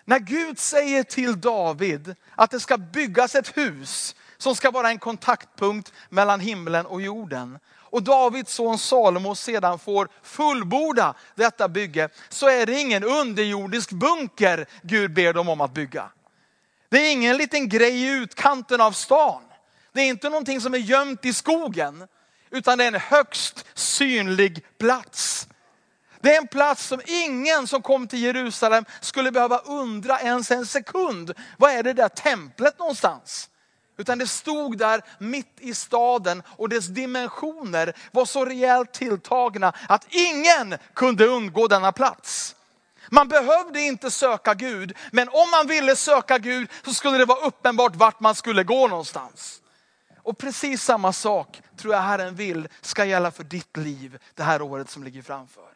När 0.06 0.20
Gud 0.20 0.60
säger 0.60 1.04
till 1.04 1.42
David 1.42 2.16
att 2.36 2.52
det 2.52 2.60
ska 2.60 2.78
byggas 2.78 3.36
ett 3.36 3.58
hus 3.58 4.16
som 4.44 4.56
ska 4.56 4.72
vara 4.72 4.90
en 4.90 5.00
kontaktpunkt 5.00 5.94
mellan 6.10 6.40
himlen 6.40 6.86
och 6.86 7.02
jorden. 7.02 7.60
Och 7.76 8.04
Davids 8.04 8.54
son 8.54 8.78
Salomo 8.78 9.36
sedan 9.36 9.80
får 9.80 10.08
fullborda 10.24 11.14
detta 11.36 11.70
bygge, 11.70 12.10
så 12.30 12.50
är 12.50 12.66
det 12.66 12.80
ingen 12.80 13.04
underjordisk 13.04 13.92
bunker 13.92 14.66
Gud 14.82 15.14
ber 15.14 15.34
dem 15.34 15.50
om 15.50 15.62
att 15.62 15.74
bygga. 15.74 16.10
Det 16.90 16.98
är 16.98 17.12
ingen 17.12 17.38
liten 17.38 17.70
grej 17.70 18.04
i 18.04 18.08
utkanten 18.08 18.82
av 18.82 18.92
stan. 18.92 19.42
Det 19.94 20.02
är 20.02 20.06
inte 20.06 20.30
någonting 20.30 20.62
som 20.62 20.74
är 20.74 20.78
gömt 20.78 21.26
i 21.26 21.34
skogen, 21.34 22.08
utan 22.50 22.78
det 22.78 22.84
är 22.84 22.88
en 22.88 23.00
högst 23.00 23.66
synlig 23.74 24.66
plats. 24.78 25.48
Det 26.22 26.36
är 26.36 26.38
en 26.38 26.48
plats 26.48 26.88
som 26.88 27.02
ingen 27.06 27.68
som 27.68 27.82
kom 27.82 28.08
till 28.08 28.24
Jerusalem 28.24 28.86
skulle 29.02 29.32
behöva 29.32 29.58
undra 29.58 30.20
ens 30.20 30.52
en 30.52 30.66
sekund. 30.66 31.34
Vad 31.58 31.72
är 31.72 31.84
det 31.84 31.94
där 31.94 32.10
templet 32.10 32.80
någonstans? 32.80 33.50
Utan 33.98 34.18
det 34.18 34.28
stod 34.28 34.78
där 34.78 35.02
mitt 35.20 35.58
i 35.60 35.74
staden 35.74 36.44
och 36.48 36.70
dess 36.70 36.88
dimensioner 36.88 37.94
var 38.12 38.26
så 38.26 38.46
rejält 38.46 38.92
tilltagna 38.92 39.74
att 39.90 40.06
ingen 40.10 40.78
kunde 40.94 41.28
undgå 41.28 41.68
denna 41.68 41.92
plats. 41.92 42.56
Man 43.10 43.28
behövde 43.28 43.82
inte 43.82 44.12
söka 44.12 44.54
Gud, 44.54 44.94
men 45.12 45.30
om 45.30 45.52
man 45.52 45.68
ville 45.68 45.96
söka 45.96 46.38
Gud 46.38 46.70
så 46.86 46.94
skulle 46.94 47.18
det 47.18 47.26
vara 47.26 47.46
uppenbart 47.46 47.96
vart 47.96 48.20
man 48.20 48.36
skulle 48.36 48.64
gå 48.64 48.88
någonstans. 48.88 49.62
Och 50.24 50.38
precis 50.38 50.84
samma 50.84 51.14
sak 51.14 51.62
tror 51.78 51.94
jag 51.94 52.02
Herren 52.02 52.36
vill 52.36 52.68
ska 52.82 53.06
gälla 53.06 53.32
för 53.32 53.44
ditt 53.44 53.78
liv 53.78 54.20
det 54.36 54.44
här 54.44 54.62
året 54.62 54.90
som 54.90 55.04
ligger 55.04 55.22
framför. 55.22 55.70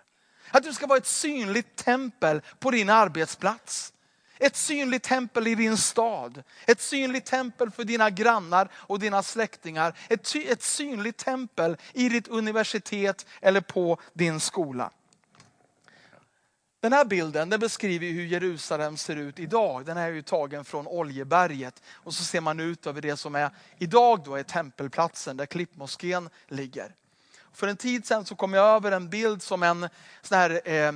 Att 0.51 0.63
du 0.63 0.73
ska 0.73 0.87
vara 0.87 0.97
ett 0.97 1.07
synligt 1.07 1.75
tempel 1.75 2.41
på 2.59 2.71
din 2.71 2.89
arbetsplats. 2.89 3.93
Ett 4.39 4.55
synligt 4.55 5.03
tempel 5.03 5.47
i 5.47 5.55
din 5.55 5.77
stad. 5.77 6.43
Ett 6.65 6.81
synligt 6.81 7.25
tempel 7.25 7.71
för 7.71 7.83
dina 7.83 8.09
grannar 8.09 8.69
och 8.73 8.99
dina 8.99 9.23
släktingar. 9.23 9.97
Ett, 10.09 10.35
ett 10.35 10.63
synligt 10.63 11.17
tempel 11.17 11.77
i 11.93 12.09
ditt 12.09 12.27
universitet 12.27 13.25
eller 13.41 13.61
på 13.61 13.99
din 14.13 14.39
skola. 14.39 14.91
Den 16.79 16.93
här 16.93 17.05
bilden 17.05 17.49
den 17.49 17.59
beskriver 17.59 18.07
hur 18.07 18.25
Jerusalem 18.25 18.97
ser 18.97 19.15
ut 19.15 19.39
idag. 19.39 19.85
Den 19.85 19.97
är 19.97 20.09
ju 20.09 20.21
tagen 20.21 20.65
från 20.65 20.87
Oljeberget. 20.87 21.81
Och 21.89 22.13
så 22.13 22.23
ser 22.23 22.41
man 22.41 22.59
ut 22.59 22.87
över 22.87 23.01
det 23.01 23.17
som 23.17 23.35
är 23.35 23.49
idag 23.77 24.23
då 24.25 24.35
är 24.35 24.43
tempelplatsen 24.43 25.37
där 25.37 25.45
Klippmoskén 25.45 26.29
ligger. 26.47 26.95
För 27.53 27.67
en 27.67 27.77
tid 27.77 28.05
sedan 28.05 28.25
så 28.25 28.35
kom 28.35 28.53
jag 28.53 28.65
över 28.65 28.91
en 28.91 29.09
bild 29.09 29.41
som 29.41 29.63
en 29.63 29.89
sån 30.21 30.37
här 30.37 30.69
eh, 30.69 30.91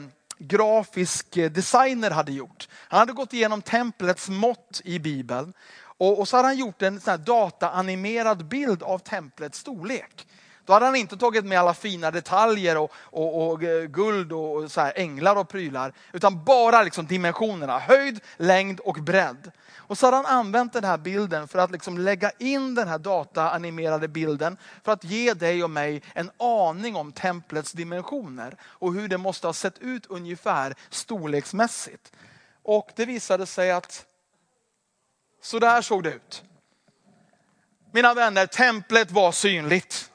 grafisk 0.47 1.37
eh, 1.37 1.51
designer 1.51 2.11
hade 2.11 2.31
gjort. 2.31 2.67
Han 2.87 2.99
hade 2.99 3.13
gått 3.13 3.33
igenom 3.33 3.61
templets 3.61 4.29
mått 4.29 4.81
i 4.83 4.99
Bibeln 4.99 5.53
och, 5.81 6.19
och 6.19 6.27
så 6.27 6.35
hade 6.35 6.47
han 6.47 6.57
gjort 6.57 6.81
en 6.81 6.99
sån 6.99 7.23
dataanimerad 7.23 8.45
bild 8.45 8.83
av 8.83 8.99
templets 8.99 9.59
storlek. 9.59 10.27
Då 10.65 10.73
hade 10.73 10.85
han 10.85 10.95
inte 10.95 11.17
tagit 11.17 11.45
med 11.45 11.59
alla 11.59 11.73
fina 11.73 12.11
detaljer 12.11 12.77
och, 12.77 12.91
och, 12.95 13.51
och 13.51 13.63
eh, 13.63 13.83
guld 13.83 14.31
och 14.31 14.71
så 14.71 14.81
änglar 14.81 15.35
och 15.35 15.49
prylar. 15.49 15.93
Utan 16.13 16.43
bara 16.43 16.83
liksom 16.83 17.05
dimensionerna, 17.05 17.79
höjd, 17.79 18.19
längd 18.37 18.79
och 18.79 18.95
bredd. 18.95 19.51
Och 19.91 19.97
så 19.97 20.07
hade 20.07 20.17
han 20.17 20.25
använt 20.25 20.73
den 20.73 20.83
här 20.83 20.97
bilden 20.97 21.47
för 21.47 21.59
att 21.59 21.71
liksom 21.71 21.97
lägga 21.97 22.31
in 22.39 22.75
den 22.75 22.87
här 22.87 22.97
dataanimerade 22.97 24.07
bilden 24.07 24.57
för 24.83 24.91
att 24.91 25.03
ge 25.03 25.33
dig 25.33 25.63
och 25.63 25.69
mig 25.69 26.01
en 26.13 26.31
aning 26.37 26.95
om 26.95 27.11
templets 27.11 27.71
dimensioner 27.71 28.57
och 28.63 28.93
hur 28.93 29.07
det 29.07 29.17
måste 29.17 29.47
ha 29.47 29.53
sett 29.53 29.79
ut 29.79 30.05
ungefär 30.05 30.75
storleksmässigt. 30.89 32.11
Och 32.63 32.89
det 32.95 33.05
visade 33.05 33.45
sig 33.45 33.71
att 33.71 34.05
så 35.41 35.59
där 35.59 35.81
såg 35.81 36.03
det 36.03 36.13
ut. 36.13 36.43
Mina 37.91 38.13
vänner, 38.13 38.45
templet 38.45 39.11
var 39.11 39.31
synligt. 39.31 40.11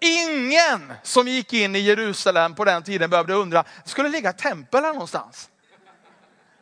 Ingen 0.00 0.92
som 1.02 1.28
gick 1.28 1.52
in 1.52 1.76
i 1.76 1.78
Jerusalem 1.78 2.54
på 2.54 2.64
den 2.64 2.82
tiden 2.82 3.10
behövde 3.10 3.34
undra, 3.34 3.64
skulle 3.84 4.08
det 4.08 4.12
ligga 4.12 4.32
tempel 4.32 4.84
här 4.84 4.92
någonstans? 4.92 5.49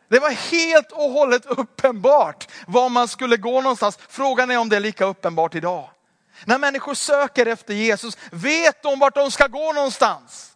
Det 0.08 0.18
var 0.18 0.30
helt 0.30 0.92
och 0.92 1.10
hållet 1.10 1.46
uppenbart 1.46 2.48
var 2.66 2.88
man 2.88 3.08
skulle 3.08 3.36
gå 3.36 3.60
någonstans. 3.60 3.98
Frågan 4.08 4.50
är 4.50 4.58
om 4.58 4.68
det 4.68 4.76
är 4.76 4.80
lika 4.80 5.04
uppenbart 5.04 5.54
idag. 5.54 5.90
När 6.44 6.58
människor 6.58 6.94
söker 6.94 7.46
efter 7.46 7.74
Jesus, 7.74 8.18
vet 8.30 8.82
de 8.82 8.98
vart 8.98 9.14
de 9.14 9.30
ska 9.30 9.46
gå 9.46 9.72
någonstans? 9.72 10.52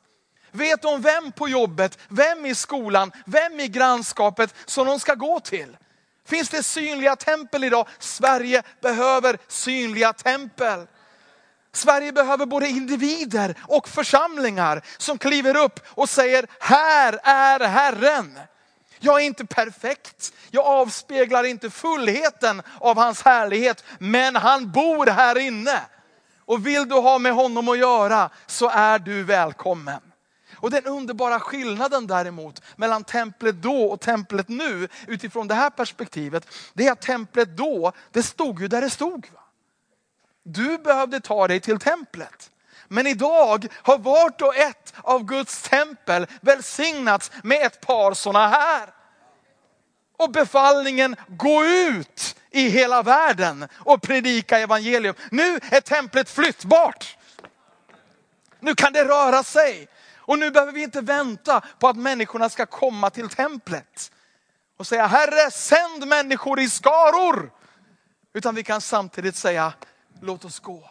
Vet 0.51 0.83
de 0.83 1.03
vem 1.03 1.33
på 1.33 1.49
jobbet, 1.49 1.99
vem 2.09 2.47
i 2.47 2.55
skolan, 2.55 3.13
vem 3.27 3.61
i 3.61 3.69
grannskapet 3.69 4.55
som 4.65 4.87
de 4.87 5.01
ska 5.01 5.15
gå 5.15 5.41
till? 5.41 5.77
Finns 6.27 6.49
det 6.49 6.63
synliga 6.63 7.17
tempel 7.17 7.65
idag? 7.65 7.89
Sverige 7.99 8.63
behöver 8.81 9.39
synliga 9.49 10.13
tempel. 10.13 10.87
Sverige 11.73 12.13
behöver 12.13 12.47
både 12.47 12.69
individer 12.69 13.55
och 13.63 13.89
församlingar 13.89 14.83
som 14.99 15.19
kliver 15.19 15.57
upp 15.57 15.81
och 15.89 16.09
säger, 16.09 16.47
här 16.61 17.21
är 17.23 17.61
Herren. 17.61 18.39
Jag 19.05 19.21
är 19.21 19.25
inte 19.25 19.47
perfekt, 19.47 20.33
jag 20.51 20.65
avspeglar 20.65 21.45
inte 21.45 21.71
fullheten 21.71 22.63
av 22.79 22.97
hans 22.97 23.23
härlighet, 23.23 23.85
men 23.99 24.37
han 24.37 24.73
bor 24.73 25.07
här 25.07 25.39
inne. 25.39 25.81
Och 26.39 26.67
vill 26.67 26.89
du 26.89 26.95
ha 26.95 27.19
med 27.19 27.33
honom 27.33 27.69
att 27.69 27.79
göra 27.79 28.31
så 28.47 28.69
är 28.69 28.99
du 28.99 29.23
välkommen. 29.23 30.01
Och 30.55 30.71
den 30.71 30.87
underbara 30.87 31.41
skillnaden 31.41 32.07
däremot 32.07 32.63
mellan 32.77 33.05
templet 33.05 33.63
då 33.63 33.85
och 33.85 34.01
templet 34.01 34.49
nu 34.49 34.89
utifrån 35.07 35.49
det 35.49 35.55
här 35.55 35.71
perspektivet, 35.71 36.47
det 36.73 36.87
är 36.87 36.93
att 36.93 37.01
templet 37.01 37.57
då, 37.57 37.93
det 38.11 38.23
stod 38.23 38.61
ju 38.61 38.69
där 38.69 38.81
det 38.81 38.91
stod. 38.91 39.31
Du 40.43 40.79
behövde 40.79 41.21
ta 41.21 41.49
dig 41.49 41.61
till 41.61 41.79
templet. 41.79 42.51
Men 42.93 43.07
idag 43.07 43.67
har 43.83 43.99
vart 43.99 44.41
och 44.41 44.57
ett 44.57 44.95
av 45.03 45.25
Guds 45.25 45.63
tempel 45.63 46.27
välsignats 46.41 47.31
med 47.43 47.67
ett 47.67 47.81
par 47.81 48.15
sådana 48.15 48.49
här. 48.49 48.89
Och 50.17 50.31
befallningen, 50.31 51.17
gå 51.29 51.65
ut 51.65 52.37
i 52.51 52.69
hela 52.69 53.03
världen 53.03 53.69
och 53.75 54.03
predika 54.03 54.59
evangelium. 54.59 55.15
Nu 55.31 55.61
är 55.71 55.81
templet 55.81 56.31
flyttbart. 56.31 57.17
Nu 58.61 58.75
kan 58.75 58.93
det 58.93 59.05
röra 59.05 59.43
sig. 59.43 59.89
Och 60.17 60.39
nu 60.39 60.51
behöver 60.51 60.73
vi 60.73 60.83
inte 60.83 61.01
vänta 61.01 61.61
på 61.79 61.89
att 61.89 61.97
människorna 61.97 62.49
ska 62.49 62.67
komma 62.67 63.11
till 63.11 63.29
templet 63.29 64.13
och 64.77 64.87
säga, 64.87 65.07
Herre 65.07 65.51
sänd 65.51 66.07
människor 66.07 66.61
i 66.61 66.69
skaror. 66.69 67.51
Utan 68.33 68.55
vi 68.55 68.63
kan 68.63 68.81
samtidigt 68.81 69.37
säga, 69.37 69.73
låt 70.21 70.45
oss 70.45 70.61
gå. 70.61 70.91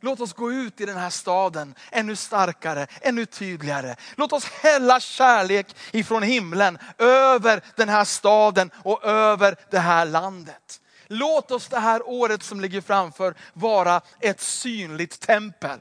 Låt 0.00 0.20
oss 0.20 0.32
gå 0.32 0.52
ut 0.52 0.80
i 0.80 0.86
den 0.86 0.96
här 0.96 1.10
staden 1.10 1.74
ännu 1.90 2.16
starkare, 2.16 2.86
ännu 3.00 3.26
tydligare. 3.26 3.96
Låt 4.16 4.32
oss 4.32 4.44
hälla 4.44 5.00
kärlek 5.00 5.76
ifrån 5.92 6.22
himlen 6.22 6.78
över 6.98 7.62
den 7.76 7.88
här 7.88 8.04
staden 8.04 8.70
och 8.82 9.04
över 9.04 9.56
det 9.70 9.78
här 9.78 10.06
landet. 10.06 10.80
Låt 11.06 11.50
oss 11.50 11.68
det 11.68 11.78
här 11.78 12.08
året 12.08 12.42
som 12.42 12.60
ligger 12.60 12.80
framför 12.80 13.34
vara 13.52 14.00
ett 14.20 14.40
synligt 14.40 15.20
tempel. 15.20 15.80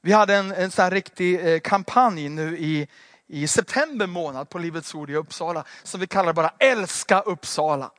Vi 0.00 0.12
hade 0.12 0.34
en, 0.34 0.52
en 0.52 0.70
sån 0.70 0.82
här 0.82 0.90
riktig 0.90 1.54
eh, 1.54 1.60
kampanj 1.60 2.28
nu 2.28 2.58
i, 2.58 2.88
i 3.26 3.48
september 3.48 4.06
månad 4.06 4.48
på 4.48 4.58
Livets 4.58 4.94
Ord 4.94 5.10
i 5.10 5.14
Uppsala 5.14 5.64
som 5.82 6.00
vi 6.00 6.06
kallar 6.06 6.32
bara 6.32 6.52
Älska 6.58 7.20
Uppsala. 7.20 7.90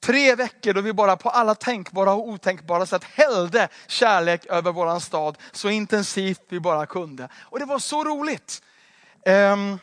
Tre 0.00 0.34
veckor 0.34 0.72
då 0.72 0.80
vi 0.80 0.92
bara 0.92 1.16
på 1.16 1.30
alla 1.30 1.54
tänkbara 1.54 2.12
och 2.12 2.28
otänkbara 2.28 2.86
sätt 2.86 3.04
hällde 3.04 3.68
kärlek 3.86 4.46
över 4.46 4.72
våran 4.72 5.00
stad 5.00 5.38
så 5.52 5.70
intensivt 5.70 6.42
vi 6.48 6.60
bara 6.60 6.86
kunde. 6.86 7.28
Och 7.40 7.58
det 7.58 7.64
var 7.64 7.78
så 7.78 8.04
roligt. 8.04 8.62
Um, 9.26 9.78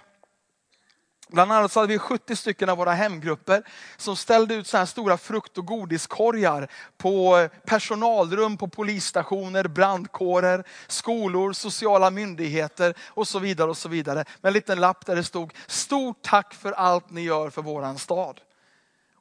Bland 1.30 1.52
annat 1.52 1.72
så 1.72 1.80
hade 1.80 1.94
vi 1.94 2.00
70 2.00 2.36
stycken 2.36 2.70
av 2.70 2.78
våra 2.78 2.94
hemgrupper 2.94 3.64
som 3.98 4.16
ställde 4.16 4.56
ut 4.56 4.68
så 4.68 4.78
här 4.78 4.86
stora 4.86 5.18
frukt 5.18 5.58
och 5.58 5.66
godiskorgar 5.66 6.68
på 6.98 7.38
eh, 7.38 7.48
personalrum 7.66 8.58
på 8.58 8.68
polisstationer, 8.68 9.68
brandkårer, 9.68 10.64
skolor, 10.88 11.54
sociala 11.54 12.10
myndigheter 12.10 12.94
och 13.08 13.28
så 13.28 13.40
vidare. 13.40 13.70
och 13.70 13.78
så 13.78 13.90
vidare. 13.90 14.26
Med 14.42 14.50
en 14.50 14.54
liten 14.54 14.80
lapp 14.80 15.06
där 15.06 15.16
det 15.16 15.24
stod, 15.24 15.54
stort 15.68 16.22
tack 16.22 16.54
för 16.54 16.72
allt 16.72 17.10
ni 17.10 17.22
gör 17.22 17.50
för 17.50 17.62
våran 17.62 17.98
stad. 17.98 18.40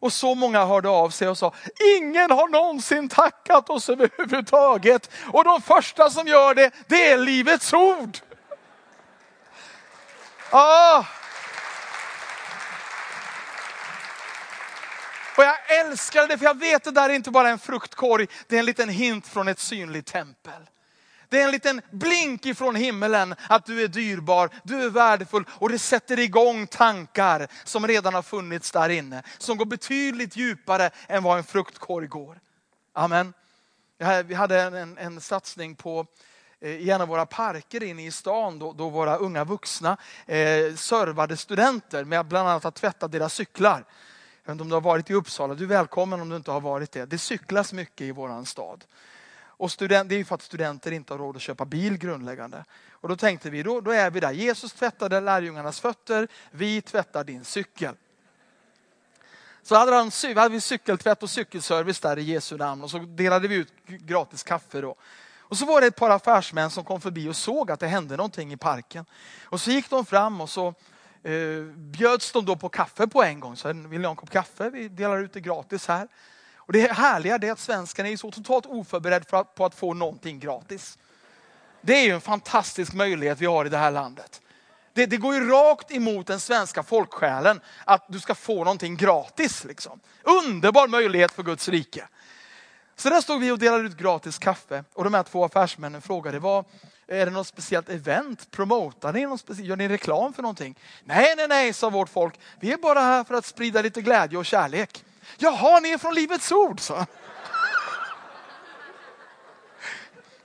Och 0.07 0.13
så 0.13 0.35
många 0.35 0.65
hörde 0.65 0.89
av 0.89 1.11
sig 1.11 1.29
och 1.29 1.39
sa, 1.39 1.53
ingen 1.99 2.31
har 2.31 2.49
någonsin 2.49 3.09
tackat 3.09 3.71
oss 3.71 3.89
överhuvudtaget. 3.89 5.11
Och 5.33 5.45
de 5.45 5.63
första 5.63 6.11
som 6.11 6.27
gör 6.27 6.55
det, 6.55 6.71
det 6.87 7.11
är 7.11 7.19
Livets 7.19 7.73
Ord. 7.73 8.19
Ah. 10.51 11.05
Och 15.37 15.45
jag 15.45 15.81
älskar 15.81 16.29
det 16.29 16.39
för 16.39 16.45
jag 16.45 16.59
vet 16.59 16.77
att 16.77 16.95
det 16.95 17.01
där 17.01 17.09
är 17.09 17.15
inte 17.15 17.31
bara 17.31 17.49
en 17.49 17.59
fruktkorg, 17.59 18.27
det 18.47 18.57
är 18.57 18.61
en 18.61 18.67
liten 18.67 18.89
hint 18.89 19.27
från 19.27 19.49
ett 19.49 19.59
synligt 19.59 20.13
tempel. 20.13 20.63
Det 21.29 21.41
är 21.41 21.45
en 21.45 21.51
liten 21.51 21.83
blink 21.91 22.47
ifrån 22.47 22.77
himmelen 22.77 23.35
att 23.49 23.67
du 23.67 23.83
är 23.83 23.89
dyrbar, 23.89 24.51
du 24.63 24.83
är 24.83 24.91
värdefull 24.91 25.45
och 25.49 25.69
det 25.69 25.79
sätter 25.79 26.19
igång 26.19 26.67
tankar 26.67 27.49
som 27.65 27.87
redan 27.87 28.15
har 28.15 28.23
funnits 28.23 28.73
där 28.73 28.89
inne. 28.89 29.23
Som 29.39 29.57
går 29.57 29.67
betydligt 29.67 30.37
djupare 30.37 30.91
än 31.09 31.23
vad 31.23 31.39
en 31.39 31.45
fruktkorg 31.45 32.07
går. 32.07 32.41
Amen. 32.93 33.33
Vi 34.25 34.35
hade 34.35 34.61
en, 34.61 34.99
en 34.99 35.21
satsning 35.21 35.75
på 35.75 36.07
eh, 36.61 36.71
i 36.71 36.91
en 36.91 37.01
av 37.01 37.09
våra 37.09 37.27
parker 37.27 37.83
inne 37.83 38.07
i 38.07 38.11
stan 38.11 38.59
då, 38.59 38.73
då 38.73 38.89
våra 38.89 39.17
unga 39.17 39.45
vuxna 39.45 39.97
eh, 40.27 40.75
servade 40.75 41.37
studenter 41.37 42.05
med 42.05 42.27
bland 42.27 42.49
annat 42.49 42.65
att 42.65 42.75
tvätta 42.75 43.09
deras 43.09 43.35
cyklar. 43.35 43.85
Jag 44.45 44.53
vet 44.53 44.53
inte 44.53 44.63
om 44.63 44.69
du 44.69 44.75
har 44.75 44.81
varit 44.81 45.11
i 45.11 45.15
Uppsala, 45.15 45.55
du 45.55 45.65
är 45.65 45.69
välkommen 45.69 46.21
om 46.21 46.29
du 46.29 46.37
inte 46.37 46.51
har 46.51 46.61
varit 46.61 46.93
det. 46.93 47.05
Det 47.05 47.19
cyklas 47.19 47.73
mycket 47.73 48.01
i 48.01 48.13
våran 48.13 48.47
stad. 48.47 48.85
Och 49.57 49.73
student, 49.73 50.09
det 50.09 50.15
är 50.15 50.19
ju 50.19 50.25
för 50.25 50.35
att 50.35 50.43
studenter 50.43 50.93
inte 50.93 51.13
har 51.13 51.19
råd 51.19 51.37
att 51.37 51.43
köpa 51.43 51.65
bil 51.65 51.99
grundläggande. 51.99 52.65
Och 52.91 53.09
då 53.09 53.17
tänkte 53.17 53.51
vi, 53.51 53.63
då, 53.63 53.81
då 53.81 53.91
är 53.91 54.11
vi 54.11 54.21
där. 54.21 54.33
Jesus 54.33 54.73
tvättade 54.73 55.21
lärjungarnas 55.21 55.81
fötter, 55.81 56.29
vi 56.51 56.83
tvättar 56.83 57.25
din 57.25 57.45
cykel. 57.45 57.95
Så 59.63 59.75
hade, 59.75 59.97
han, 59.97 60.11
hade 60.37 60.49
vi 60.49 60.61
cykeltvätt 60.61 61.23
och 61.23 61.31
cykelservice 61.31 62.01
där 62.01 62.19
i 62.19 62.23
Jesu 62.23 62.57
namn 62.57 62.83
och 62.83 62.91
så 62.91 62.99
delade 62.99 63.49
vi 63.49 63.55
ut 63.55 63.73
gratis 63.87 64.43
kaffe 64.43 64.81
då. 64.81 64.95
Och 65.49 65.57
så 65.57 65.67
var 65.67 65.81
det 65.81 65.87
ett 65.87 65.97
par 65.97 66.11
affärsmän 66.11 66.71
som 66.71 66.85
kom 66.85 67.01
förbi 67.01 67.29
och 67.29 67.37
såg 67.37 67.71
att 67.71 67.81
det 67.81 67.87
hände 67.87 68.17
någonting 68.17 68.53
i 68.53 68.57
parken. 68.57 69.05
Och 69.45 69.61
så 69.61 69.71
gick 69.71 69.91
de 69.91 70.07
fram 70.07 70.41
och 70.41 70.51
så 70.51 70.75
eh, 71.23 71.63
bjöds 71.77 72.33
de 72.33 72.45
då 72.45 72.57
på 72.57 72.69
kaffe 72.69 73.07
på 73.07 73.23
en 73.23 73.41
gång. 73.41 73.57
Så 73.57 73.69
vill 73.69 74.01
ni 74.01 74.05
ha 74.05 74.11
en 74.11 74.17
kopp 74.17 74.31
kaffe? 74.31 74.71
Vi 74.71 74.89
delar 74.89 75.19
ut 75.19 75.33
det 75.33 75.41
gratis 75.41 75.89
här. 75.89 76.09
Och 76.67 76.73
det 76.73 76.93
härliga 76.93 77.35
är 77.35 77.53
att 77.53 77.59
svenskarna 77.59 78.09
är 78.09 78.17
så 78.17 78.31
totalt 78.31 78.67
oförberedd 78.67 79.25
att, 79.31 79.55
på 79.55 79.65
att 79.65 79.75
få 79.75 79.95
någonting 79.95 80.41
gratis. 80.41 80.99
Det 81.81 81.93
är 81.93 82.05
ju 82.05 82.13
en 82.13 82.21
fantastisk 82.21 82.93
möjlighet 82.93 83.41
vi 83.41 83.47
har 83.47 83.65
i 83.65 83.69
det 83.69 83.79
här 83.79 83.91
landet. 83.91 84.41
Det, 84.93 85.07
det, 85.07 85.17
går 85.17 85.35
ju 85.35 85.49
rakt 85.49 85.91
emot 85.93 86.27
den 86.27 86.41
svenska 86.41 86.83
folksjälen 86.83 87.61
att 87.85 88.05
du 88.09 88.21
ska 88.21 88.35
få 88.35 88.65
någonting 88.65 88.97
gratis. 88.97 89.65
Liksom. 89.65 90.01
Underbar 90.23 90.89
möjlighet 90.89 91.33
för 91.33 91.43
Guds 91.43 91.69
rike. 91.69 92.09
Så 92.97 93.11
där 93.11 93.21
stod 93.21 93.41
vi 93.41 93.51
och 93.51 93.59
delade 93.59 93.85
ut 93.85 93.97
gratis 93.97 94.39
kaffe 94.39 94.85
och 94.95 95.05
de 95.05 95.15
här 95.15 95.23
två 95.23 95.45
affärsmännen 95.45 96.03
frågade, 96.03 96.39
vad, 96.39 96.65
är 97.07 97.27
det 97.27 97.33
något 97.33 97.47
speciellt 97.47 97.89
event? 97.89 98.51
Promotar 98.51 99.13
ni 99.13 99.27
något 99.27 99.41
speciellt? 99.41 99.69
Gör 99.69 99.77
ni 99.77 99.89
reklam 99.89 100.33
för 100.33 100.43
någonting? 100.43 100.79
Nej, 101.05 101.35
nej, 101.37 101.49
nej, 101.49 101.73
sa 101.73 101.91
vårt 101.91 102.09
folk. 102.09 102.35
Vi 102.61 102.73
är 102.73 102.77
bara 102.77 103.01
här 103.01 103.25
för 103.25 103.35
att 103.35 103.45
sprida 103.45 103.83
lite 103.83 104.03
glädje 104.03 104.39
och 104.39 104.47
kärlek. 104.47 105.05
Jaha, 105.37 105.81
ni 105.81 105.91
är 105.91 105.99
från 105.99 106.15
Livets 106.15 106.53
Ord, 106.53 106.81
så. 106.81 107.07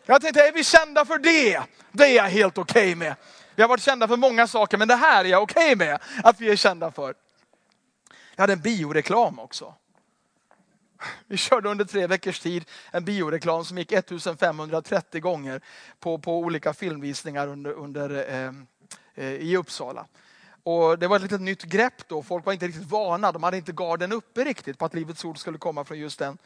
Jag 0.05 0.21
tänkte, 0.21 0.47
är 0.47 0.51
vi 0.51 0.63
kända 0.63 1.05
för 1.05 1.17
det? 1.17 1.61
Det 1.91 2.03
är 2.03 2.15
jag 2.15 2.23
helt 2.23 2.57
okej 2.57 2.81
okay 2.81 2.95
med. 2.95 3.15
Vi 3.55 3.61
har 3.61 3.69
varit 3.69 3.83
kända 3.83 4.07
för 4.07 4.17
många 4.17 4.47
saker, 4.47 4.77
men 4.77 4.87
det 4.87 4.95
här 4.95 5.25
är 5.25 5.29
jag 5.29 5.43
okej 5.43 5.73
okay 5.73 5.87
med 5.87 5.99
att 6.23 6.41
vi 6.41 6.49
är 6.49 6.55
kända 6.55 6.91
för. 6.91 7.13
Jag 8.35 8.43
hade 8.43 8.53
en 8.53 8.61
bioreklam 8.61 9.39
också. 9.39 9.73
Vi 11.27 11.37
körde 11.37 11.69
under 11.69 11.85
tre 11.85 12.07
veckors 12.07 12.39
tid 12.39 12.65
en 12.91 13.05
bioreklam 13.05 13.65
som 13.65 13.77
gick 13.77 13.91
1530 13.91 15.21
gånger 15.21 15.61
på, 15.99 16.17
på 16.17 16.37
olika 16.37 16.73
filmvisningar 16.73 17.47
under, 17.47 17.71
under, 17.71 18.09
eh, 18.29 18.53
eh 19.25 19.33
i 19.33 19.57
Uppsala. 19.57 20.05
Och 20.63 20.99
det 20.99 21.07
var 21.07 21.15
ett 21.15 21.21
litet 21.21 21.41
nytt 21.41 21.63
grepp 21.63 22.07
då. 22.07 22.23
Folk 22.23 22.45
var 22.45 22.53
inte 22.53 22.67
riktigt 22.67 22.89
vana. 22.89 23.31
De 23.31 23.43
hade 23.43 23.57
inte 23.57 23.71
garden 23.71 24.11
uppe 24.11 24.43
riktigt 24.43 24.77
på 24.77 24.85
att 24.85 24.93
Livets 24.93 25.25
Ord 25.25 25.37
skulle 25.37 25.57
komma 25.57 25.85
från 25.85 25.99
just 25.99 26.19
den, 26.19 26.37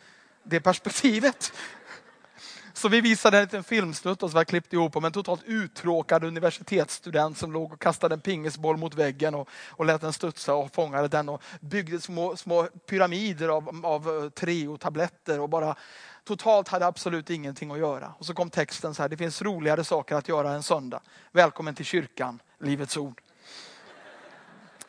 det 0.43 0.59
perspektivet. 0.59 1.53
Så 2.73 2.89
vi 2.89 3.01
visade 3.01 3.37
en 3.37 3.43
liten 3.43 3.63
filmsnutt 3.63 4.19
som 4.19 4.29
vi 4.29 4.33
hade 4.33 4.45
klippt 4.45 4.73
ihop 4.73 4.95
om 4.95 5.05
en 5.05 5.11
totalt 5.11 5.43
uttråkad 5.45 6.23
universitetsstudent 6.23 7.37
som 7.37 7.51
låg 7.51 7.73
och 7.73 7.81
kastade 7.81 8.15
en 8.15 8.21
pingisboll 8.21 8.77
mot 8.77 8.93
väggen 8.93 9.35
och, 9.35 9.49
och 9.69 9.85
lät 9.85 10.01
den 10.01 10.13
studsa 10.13 10.53
och 10.53 10.73
fångade 10.73 11.07
den 11.07 11.29
och 11.29 11.43
byggde 11.59 12.01
små, 12.01 12.35
små 12.35 12.67
pyramider 12.89 13.49
av, 13.49 13.85
av 13.85 14.23
eh, 14.23 14.29
Treo-tabletter 14.29 15.39
och 15.39 15.49
bara 15.49 15.75
totalt 16.23 16.67
hade 16.67 16.85
absolut 16.85 17.29
ingenting 17.29 17.71
att 17.71 17.79
göra. 17.79 18.13
Och 18.19 18.25
så 18.25 18.33
kom 18.33 18.49
texten 18.49 18.95
så 18.95 19.01
här, 19.01 19.09
det 19.09 19.17
finns 19.17 19.41
roligare 19.41 19.83
saker 19.83 20.15
att 20.15 20.27
göra 20.27 20.51
en 20.51 20.63
söndag. 20.63 21.01
Välkommen 21.31 21.75
till 21.75 21.85
kyrkan, 21.85 22.39
Livets 22.59 22.97
Ord. 22.97 23.24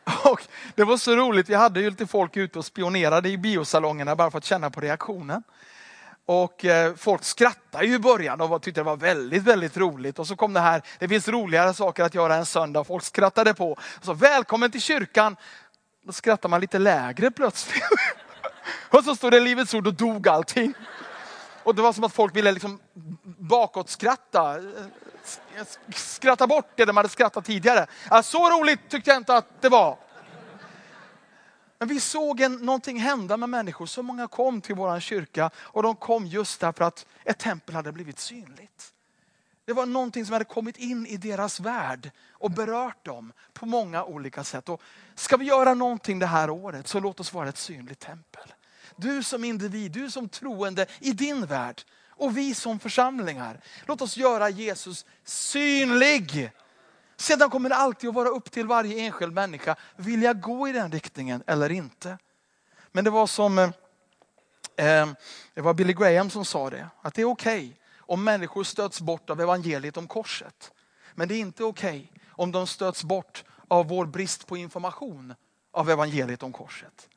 Och 0.23 0.41
det 0.75 0.83
var 0.83 0.97
så 0.97 1.15
roligt, 1.15 1.49
vi 1.49 1.55
hade 1.55 1.79
ju 1.81 1.89
lite 1.89 2.07
folk 2.07 2.37
ute 2.37 2.59
och 2.59 2.65
spionerade 2.65 3.29
i 3.29 3.37
biosalongerna 3.37 4.15
bara 4.15 4.31
för 4.31 4.37
att 4.37 4.45
känna 4.45 4.69
på 4.69 4.81
reaktionen. 4.81 5.43
Och 6.25 6.65
eh, 6.65 6.95
folk 6.95 7.23
skrattade 7.23 7.85
ju 7.85 7.93
i 7.95 7.99
början 7.99 8.41
och 8.41 8.61
tyckte 8.61 8.79
det 8.79 8.85
var 8.85 8.97
väldigt, 8.97 9.43
väldigt 9.43 9.77
roligt. 9.77 10.19
Och 10.19 10.27
så 10.27 10.35
kom 10.35 10.53
det 10.53 10.59
här, 10.59 10.81
det 10.99 11.07
finns 11.07 11.27
roligare 11.27 11.73
saker 11.73 12.03
att 12.03 12.13
göra 12.13 12.35
en 12.35 12.45
söndag. 12.45 12.79
Och 12.79 12.87
folk 12.87 13.03
skrattade 13.03 13.53
på. 13.53 13.77
Så 14.01 14.13
välkommen 14.13 14.71
till 14.71 14.81
kyrkan. 14.81 15.35
Då 16.05 16.11
skrattar 16.11 16.49
man 16.49 16.61
lite 16.61 16.79
lägre 16.79 17.31
plötsligt. 17.31 17.83
och 18.89 19.03
så 19.03 19.15
stod 19.15 19.31
det 19.31 19.39
Livets 19.39 19.73
ord 19.73 19.87
och 19.87 19.93
dog 19.93 20.27
allting. 20.27 20.73
Och 21.67 21.75
det 21.75 21.81
var 21.81 21.93
som 21.93 22.03
att 22.03 22.13
folk 22.13 22.35
ville 22.35 22.51
liksom 22.51 22.79
bakåtskratta. 23.23 24.55
Skratta 25.95 26.47
bort 26.47 26.71
det 26.75 26.85
de 26.85 26.97
hade 26.97 27.09
skrattat 27.09 27.45
tidigare. 27.45 27.87
Så 28.23 28.49
roligt 28.49 28.89
tyckte 28.89 29.09
jag 29.09 29.17
inte 29.17 29.35
att 29.35 29.61
det 29.61 29.69
var. 29.69 29.97
Men 31.79 31.87
vi 31.87 31.99
såg 31.99 32.41
en, 32.41 32.53
någonting 32.53 32.99
hända 32.99 33.37
med 33.37 33.49
människor. 33.49 33.85
Så 33.85 34.03
många 34.03 34.27
kom 34.27 34.61
till 34.61 34.75
vår 34.75 34.99
kyrka 34.99 35.49
och 35.57 35.83
de 35.83 35.95
kom 35.95 36.25
just 36.25 36.59
därför 36.59 36.83
att 36.83 37.05
ett 37.23 37.39
tempel 37.39 37.75
hade 37.75 37.91
blivit 37.91 38.19
synligt. 38.19 38.93
Det 39.65 39.73
var 39.73 39.85
någonting 39.85 40.25
som 40.25 40.33
hade 40.33 40.45
kommit 40.45 40.77
in 40.77 41.07
i 41.07 41.17
deras 41.17 41.59
värld 41.59 42.11
och 42.31 42.51
berört 42.51 43.05
dem 43.05 43.33
på 43.53 43.65
många 43.65 44.03
olika 44.03 44.43
sätt. 44.43 44.69
Och 44.69 44.81
ska 45.15 45.37
vi 45.37 45.45
göra 45.45 45.73
någonting 45.73 46.19
det 46.19 46.25
här 46.25 46.49
året 46.49 46.87
så 46.87 46.99
låt 46.99 47.19
oss 47.19 47.33
vara 47.33 47.49
ett 47.49 47.57
synligt 47.57 47.99
tempel. 47.99 48.53
Du 48.95 49.23
som 49.23 49.43
individ, 49.43 49.91
du 49.91 50.11
som 50.11 50.29
troende 50.29 50.85
i 50.99 51.11
din 51.11 51.45
värld 51.45 51.81
och 52.09 52.37
vi 52.37 52.53
som 52.53 52.79
församlingar. 52.79 53.59
Låt 53.85 54.01
oss 54.01 54.17
göra 54.17 54.49
Jesus 54.49 55.05
synlig 55.23 56.51
sedan 57.17 57.49
kommer 57.49 57.69
det 57.69 57.75
alltid 57.75 58.09
att 58.09 58.15
vara 58.15 58.29
upp 58.29 58.51
till 58.51 58.67
varje 58.67 58.99
enskild 58.99 59.33
människa. 59.33 59.75
Vill 59.95 60.23
jag 60.23 60.41
gå 60.41 60.67
i 60.67 60.71
den 60.71 60.91
riktningen 60.91 61.43
eller 61.47 61.71
inte? 61.71 62.17
Men 62.91 63.03
det 63.03 63.09
var 63.09 63.27
som 63.27 63.59
eh, 63.59 63.69
eh 64.75 65.07
det 65.53 65.61
var 65.61 65.73
Billy 65.73 65.93
Graham 65.93 66.29
som 66.29 66.45
sa 66.45 66.69
det. 66.69 66.89
Att 67.01 67.13
det 67.13 67.21
är 67.21 67.25
okej 67.25 67.57
okay 67.57 67.73
om 67.99 68.23
människor 68.23 68.63
stöts 68.63 69.01
bort 69.01 69.29
av 69.29 69.41
evangeliet 69.41 69.97
om 69.97 70.07
korset. 70.07 70.71
Men 71.15 71.27
det 71.27 71.35
är 71.35 71.39
inte 71.39 71.63
okej 71.63 72.09
okay 72.11 72.21
om 72.29 72.51
de 72.51 72.67
stöts 72.67 73.03
bort 73.03 73.43
av 73.67 73.87
vår 73.87 74.05
brist 74.05 74.47
på 74.47 74.57
information 74.57 75.33
av 75.71 75.89
evangeliet 75.89 76.43
om 76.43 76.53
korset. 76.53 77.09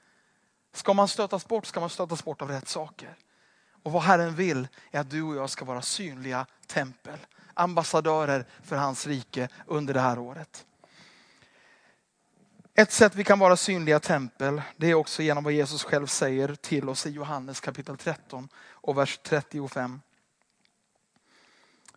Ska 0.72 0.94
man 0.94 1.08
stötas 1.08 1.48
bort 1.48 1.66
ska 1.66 1.80
man 1.80 1.90
stötas 1.90 2.24
bort 2.24 2.42
av 2.42 2.48
rätt 2.48 2.68
saker. 2.68 3.16
Och 3.82 3.92
vad 3.92 4.02
Herren 4.02 4.34
vill 4.34 4.68
är 4.90 5.00
att 5.00 5.10
du 5.10 5.22
och 5.22 5.36
jag 5.36 5.50
ska 5.50 5.64
vara 5.64 5.82
synliga 5.82 6.46
tempel 6.66 7.18
ambassadörer 7.54 8.46
för 8.62 8.76
hans 8.76 9.06
rike 9.06 9.48
under 9.66 9.94
det 9.94 10.00
här 10.00 10.18
året. 10.18 10.66
Ett 12.74 12.92
sätt 12.92 13.14
vi 13.14 13.24
kan 13.24 13.38
vara 13.38 13.56
synliga 13.56 14.00
tempel, 14.00 14.62
det 14.76 14.86
är 14.86 14.94
också 14.94 15.22
genom 15.22 15.44
vad 15.44 15.52
Jesus 15.52 15.84
själv 15.84 16.06
säger 16.06 16.54
till 16.54 16.88
oss 16.88 17.06
i 17.06 17.10
Johannes 17.10 17.60
kapitel 17.60 17.96
13 17.96 18.48
och 18.70 18.98
vers 18.98 19.20
35. 19.22 20.00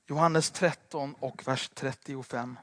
Johannes 0.08 0.52
13 0.52 1.16
och 1.20 1.48
vers 1.48 1.70
35. 1.74 2.58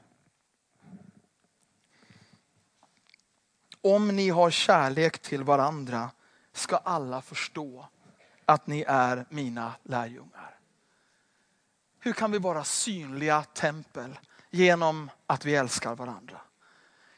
Om 3.83 4.07
ni 4.07 4.29
har 4.29 4.49
kärlek 4.49 5.19
till 5.19 5.43
varandra 5.43 6.11
ska 6.53 6.77
alla 6.77 7.21
förstå 7.21 7.87
att 8.45 8.67
ni 8.67 8.85
är 8.87 9.25
mina 9.29 9.73
lärjungar. 9.83 10.57
Hur 11.99 12.13
kan 12.13 12.31
vi 12.31 12.37
vara 12.37 12.63
synliga 12.63 13.43
tempel? 13.43 14.19
Genom 14.49 15.09
att 15.27 15.45
vi 15.45 15.55
älskar 15.55 15.95
varandra. 15.95 16.41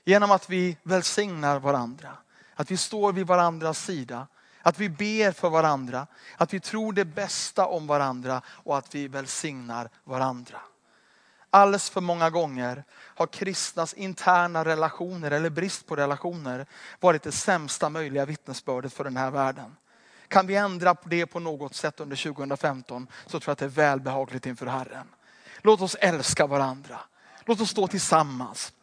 Genom 0.03 0.31
att 0.31 0.49
vi 0.49 0.77
välsignar 0.83 1.59
varandra. 1.59 2.17
Att 2.55 2.71
vi 2.71 2.77
står 2.77 3.13
vid 3.13 3.27
varandras 3.27 3.85
sida. 3.85 4.27
Att 4.61 4.79
vi 4.79 4.89
ber 4.89 5.31
för 5.31 5.49
varandra. 5.49 6.07
Att 6.37 6.53
vi 6.53 6.59
tror 6.59 6.93
det 6.93 7.05
bästa 7.05 7.65
om 7.65 7.87
varandra 7.87 8.41
och 8.47 8.77
att 8.77 8.95
vi 8.95 9.07
välsignar 9.07 9.89
varandra. 10.03 10.61
Alldeles 11.55 11.89
för 11.89 12.01
många 12.01 12.29
gånger 12.29 12.83
har 12.91 13.27
kristnas 13.27 13.93
interna 13.93 14.65
relationer 14.65 15.31
eller 15.31 15.49
brist 15.49 15.85
på 15.85 15.95
relationer 15.95 16.65
varit 16.99 17.23
det 17.23 17.31
sämsta 17.31 17.89
möjliga 17.89 18.25
vittnesbördet 18.25 18.93
för 18.93 19.03
den 19.03 19.17
här 19.17 19.31
världen. 19.31 19.75
Kan 20.27 20.47
vi 20.47 20.55
ändra 20.55 20.95
på 20.95 21.09
det 21.09 21.25
på 21.25 21.39
något 21.39 21.75
sätt 21.75 21.99
under 21.99 22.15
2015 22.15 23.07
så 23.25 23.29
tror 23.29 23.43
jag 23.45 23.51
att 23.51 23.59
det 23.59 23.65
är 23.65 23.69
välbehagligt 23.69 24.45
inför 24.45 24.65
Herren. 24.65 25.07
Låt 25.61 25.81
oss 25.81 25.95
älska 25.99 26.47
varandra. 26.47 26.99
Låt 27.45 27.61
oss 27.61 27.69
stå 27.69 27.87
tillsammans. 27.87 28.73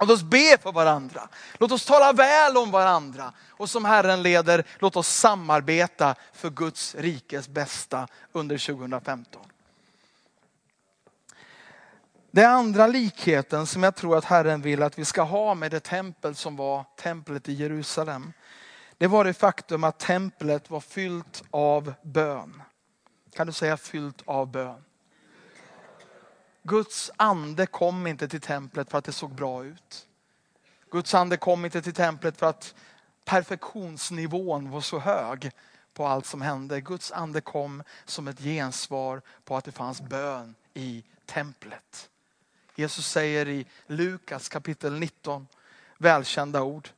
Låt 0.00 0.10
oss 0.10 0.22
be 0.22 0.58
för 0.62 0.72
varandra. 0.72 1.28
Låt 1.58 1.72
oss 1.72 1.84
tala 1.84 2.12
väl 2.12 2.56
om 2.56 2.70
varandra. 2.70 3.32
Och 3.48 3.70
som 3.70 3.84
Herren 3.84 4.22
leder, 4.22 4.64
låt 4.78 4.96
oss 4.96 5.08
samarbeta 5.08 6.14
för 6.32 6.50
Guds 6.50 6.94
rikes 6.94 7.48
bästa 7.48 8.08
under 8.32 8.58
2015. 8.58 9.42
Den 12.34 12.50
andra 12.50 12.86
likheten 12.86 13.66
som 13.66 13.82
jag 13.82 13.94
tror 13.94 14.16
att 14.16 14.24
Herren 14.24 14.62
vill 14.62 14.82
att 14.82 14.98
vi 14.98 15.04
ska 15.04 15.22
ha 15.22 15.54
med 15.54 15.70
det 15.70 15.80
tempel 15.80 16.34
som 16.34 16.56
var 16.56 16.84
templet 16.96 17.48
i 17.48 17.52
Jerusalem. 17.52 18.32
Det 18.98 19.06
var 19.06 19.24
det 19.24 19.34
faktum 19.34 19.84
att 19.84 19.98
templet 19.98 20.70
var 20.70 20.80
fyllt 20.80 21.42
av 21.50 21.94
bön. 22.02 22.62
Kan 23.34 23.46
du 23.46 23.52
säga 23.52 23.76
fyllt 23.76 24.22
av 24.24 24.50
bön? 24.50 24.84
Guds 26.62 27.10
ande 27.16 27.66
kom 27.66 28.06
inte 28.06 28.28
till 28.28 28.40
templet 28.40 28.90
för 28.90 28.98
att 28.98 29.04
det 29.04 29.12
såg 29.12 29.34
bra 29.34 29.64
ut. 29.64 30.06
Guds 30.90 31.14
ande 31.14 31.36
kom 31.36 31.64
inte 31.64 31.82
till 31.82 31.94
templet 31.94 32.36
för 32.36 32.46
att 32.46 32.74
perfektionsnivån 33.24 34.70
var 34.70 34.80
så 34.80 34.98
hög 34.98 35.50
på 35.94 36.06
allt 36.06 36.26
som 36.26 36.42
hände. 36.42 36.80
Guds 36.80 37.12
ande 37.12 37.40
kom 37.40 37.82
som 38.04 38.28
ett 38.28 38.40
gensvar 38.40 39.22
på 39.44 39.56
att 39.56 39.64
det 39.64 39.72
fanns 39.72 40.00
bön 40.00 40.54
i 40.74 41.04
templet. 41.26 42.08
Jesus 42.82 43.06
säger 43.06 43.48
i 43.48 43.66
Lukas 43.86 44.48
kapitel 44.48 44.92
19, 44.92 45.46
välkända 45.98 46.62
ord, 46.62 46.88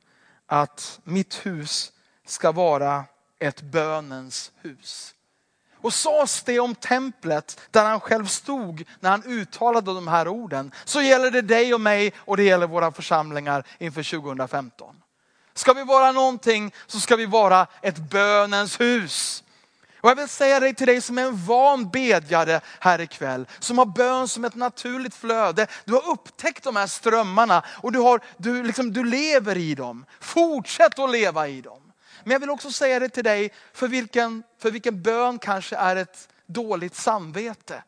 att 0.46 1.00
mitt 1.04 1.46
hus 1.46 1.92
ska 2.26 2.52
vara 2.52 3.04
ett 3.38 3.62
bönens 3.62 4.52
hus. 4.62 5.14
Och 5.74 5.94
sades 5.94 6.42
det 6.42 6.60
om 6.60 6.74
templet 6.74 7.60
där 7.70 7.84
han 7.84 8.00
själv 8.00 8.26
stod 8.26 8.84
när 9.00 9.10
han 9.10 9.22
uttalade 9.24 9.94
de 9.94 10.08
här 10.08 10.28
orden, 10.28 10.72
så 10.84 11.02
gäller 11.02 11.30
det 11.30 11.42
dig 11.42 11.74
och 11.74 11.80
mig 11.80 12.12
och 12.16 12.36
det 12.36 12.42
gäller 12.42 12.66
våra 12.66 12.92
församlingar 12.92 13.66
inför 13.78 14.20
2015. 14.20 15.02
Ska 15.54 15.72
vi 15.72 15.84
vara 15.84 16.12
någonting 16.12 16.74
så 16.86 17.00
ska 17.00 17.16
vi 17.16 17.26
vara 17.26 17.66
ett 17.82 17.98
bönens 17.98 18.80
hus. 18.80 19.43
Och 20.04 20.10
jag 20.10 20.16
vill 20.16 20.28
säga 20.28 20.60
det 20.60 20.72
till 20.72 20.86
dig 20.86 21.00
som 21.00 21.18
är 21.18 21.22
en 21.22 21.44
van 21.44 21.90
bedjare 21.90 22.60
här 22.80 23.00
ikväll, 23.00 23.46
som 23.58 23.78
har 23.78 23.86
bön 23.86 24.28
som 24.28 24.44
ett 24.44 24.54
naturligt 24.54 25.14
flöde. 25.14 25.66
Du 25.84 25.92
har 25.92 26.10
upptäckt 26.10 26.64
de 26.64 26.76
här 26.76 26.86
strömmarna 26.86 27.62
och 27.68 27.92
du, 27.92 27.98
har, 27.98 28.20
du, 28.36 28.62
liksom, 28.62 28.92
du 28.92 29.04
lever 29.04 29.56
i 29.56 29.74
dem. 29.74 30.04
Fortsätt 30.20 30.98
att 30.98 31.10
leva 31.10 31.48
i 31.48 31.60
dem. 31.60 31.92
Men 32.24 32.32
jag 32.32 32.40
vill 32.40 32.50
också 32.50 32.72
säga 32.72 32.98
det 32.98 33.08
till 33.08 33.24
dig, 33.24 33.52
för 33.72 33.88
vilken, 33.88 34.42
för 34.58 34.70
vilken 34.70 35.02
bön 35.02 35.38
kanske 35.38 35.76
är 35.76 35.96
ett 35.96 36.28
dåligt 36.46 36.94
samvete. 36.94 37.82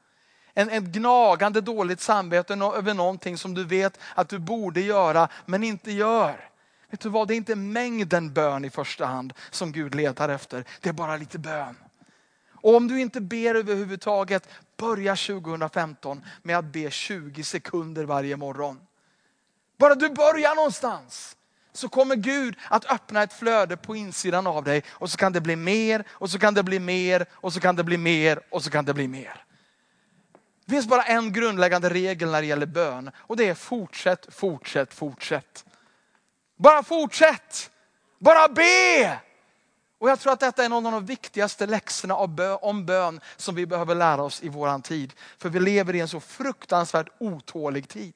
En, 0.54 0.70
en 0.70 0.92
gnagande 0.92 1.60
dåligt 1.60 2.00
samvete 2.00 2.54
över 2.54 2.94
någonting 2.94 3.38
som 3.38 3.54
du 3.54 3.64
vet 3.64 3.98
att 4.14 4.28
du 4.28 4.38
borde 4.38 4.80
göra 4.80 5.28
men 5.46 5.64
inte 5.64 5.92
gör. 5.92 6.48
Vet 6.90 7.00
du 7.00 7.08
vad, 7.08 7.28
det 7.28 7.34
är 7.34 7.36
inte 7.36 7.54
mängden 7.54 8.32
bön 8.32 8.64
i 8.64 8.70
första 8.70 9.06
hand 9.06 9.32
som 9.50 9.72
Gud 9.72 9.94
letar 9.94 10.28
efter. 10.28 10.64
Det 10.80 10.88
är 10.88 10.92
bara 10.92 11.16
lite 11.16 11.38
bön. 11.38 11.76
Och 12.66 12.74
om 12.74 12.88
du 12.88 13.00
inte 13.00 13.20
ber 13.20 13.54
överhuvudtaget, 13.54 14.48
börja 14.76 15.16
2015 15.16 16.24
med 16.42 16.58
att 16.58 16.64
be 16.64 16.90
20 16.90 17.44
sekunder 17.44 18.04
varje 18.04 18.36
morgon. 18.36 18.80
Bara 19.78 19.94
du 19.94 20.08
börjar 20.08 20.54
någonstans 20.54 21.36
så 21.72 21.88
kommer 21.88 22.16
Gud 22.16 22.56
att 22.68 22.90
öppna 22.90 23.22
ett 23.22 23.32
flöde 23.32 23.76
på 23.76 23.96
insidan 23.96 24.46
av 24.46 24.64
dig 24.64 24.82
och 24.88 25.10
så 25.10 25.16
kan 25.16 25.32
det 25.32 25.40
bli 25.40 25.56
mer 25.56 26.04
och 26.10 26.30
så 26.30 26.38
kan 26.38 26.54
det 26.54 26.62
bli 26.62 26.78
mer 26.78 27.26
och 27.32 27.52
så 27.52 27.60
kan 27.60 27.76
det 27.76 27.84
bli 27.84 27.96
mer 27.96 28.40
och 28.50 28.64
så 28.64 28.70
kan 28.70 28.84
det 28.84 28.94
bli 28.94 29.08
mer. 29.08 29.44
Det 30.64 30.70
finns 30.70 30.86
bara 30.86 31.02
en 31.02 31.32
grundläggande 31.32 31.90
regel 31.90 32.30
när 32.30 32.40
det 32.40 32.46
gäller 32.46 32.66
bön 32.66 33.10
och 33.16 33.36
det 33.36 33.48
är 33.48 33.54
fortsätt, 33.54 34.26
fortsätt, 34.34 34.94
fortsätt. 34.94 35.64
Bara 36.56 36.82
fortsätt! 36.82 37.70
Bara 38.18 38.48
be! 38.48 39.20
Och 39.98 40.10
jag 40.10 40.20
tror 40.20 40.32
att 40.32 40.40
detta 40.40 40.64
är 40.64 40.68
någon 40.68 40.86
av 40.86 40.92
de 40.92 41.06
viktigaste 41.06 41.66
läxorna 41.66 42.14
om 42.60 42.86
bön 42.86 43.20
som 43.36 43.54
vi 43.54 43.66
behöver 43.66 43.94
lära 43.94 44.22
oss 44.22 44.42
i 44.42 44.48
våran 44.48 44.82
tid. 44.82 45.12
För 45.38 45.48
vi 45.48 45.60
lever 45.60 45.94
i 45.94 46.00
en 46.00 46.08
så 46.08 46.20
fruktansvärt 46.20 47.08
otålig 47.18 47.88
tid. 47.88 48.14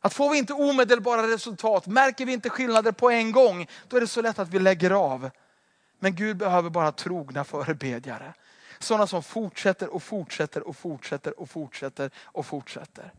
Att 0.00 0.14
får 0.14 0.30
vi 0.30 0.38
inte 0.38 0.52
omedelbara 0.52 1.26
resultat, 1.26 1.86
märker 1.86 2.26
vi 2.26 2.32
inte 2.32 2.50
skillnader 2.50 2.92
på 2.92 3.10
en 3.10 3.32
gång, 3.32 3.68
då 3.88 3.96
är 3.96 4.00
det 4.00 4.06
så 4.06 4.22
lätt 4.22 4.38
att 4.38 4.48
vi 4.48 4.58
lägger 4.58 4.90
av. 4.90 5.30
Men 5.98 6.14
Gud 6.14 6.36
behöver 6.36 6.70
bara 6.70 6.92
trogna 6.92 7.44
förebedjare. 7.44 8.34
Sådana 8.78 9.06
som 9.06 9.22
fortsätter 9.22 9.94
och 9.94 10.02
fortsätter 10.02 10.68
och 10.68 10.76
fortsätter 10.76 11.40
och 11.40 11.50
fortsätter 11.50 12.10
och 12.24 12.46
fortsätter. 12.46 13.12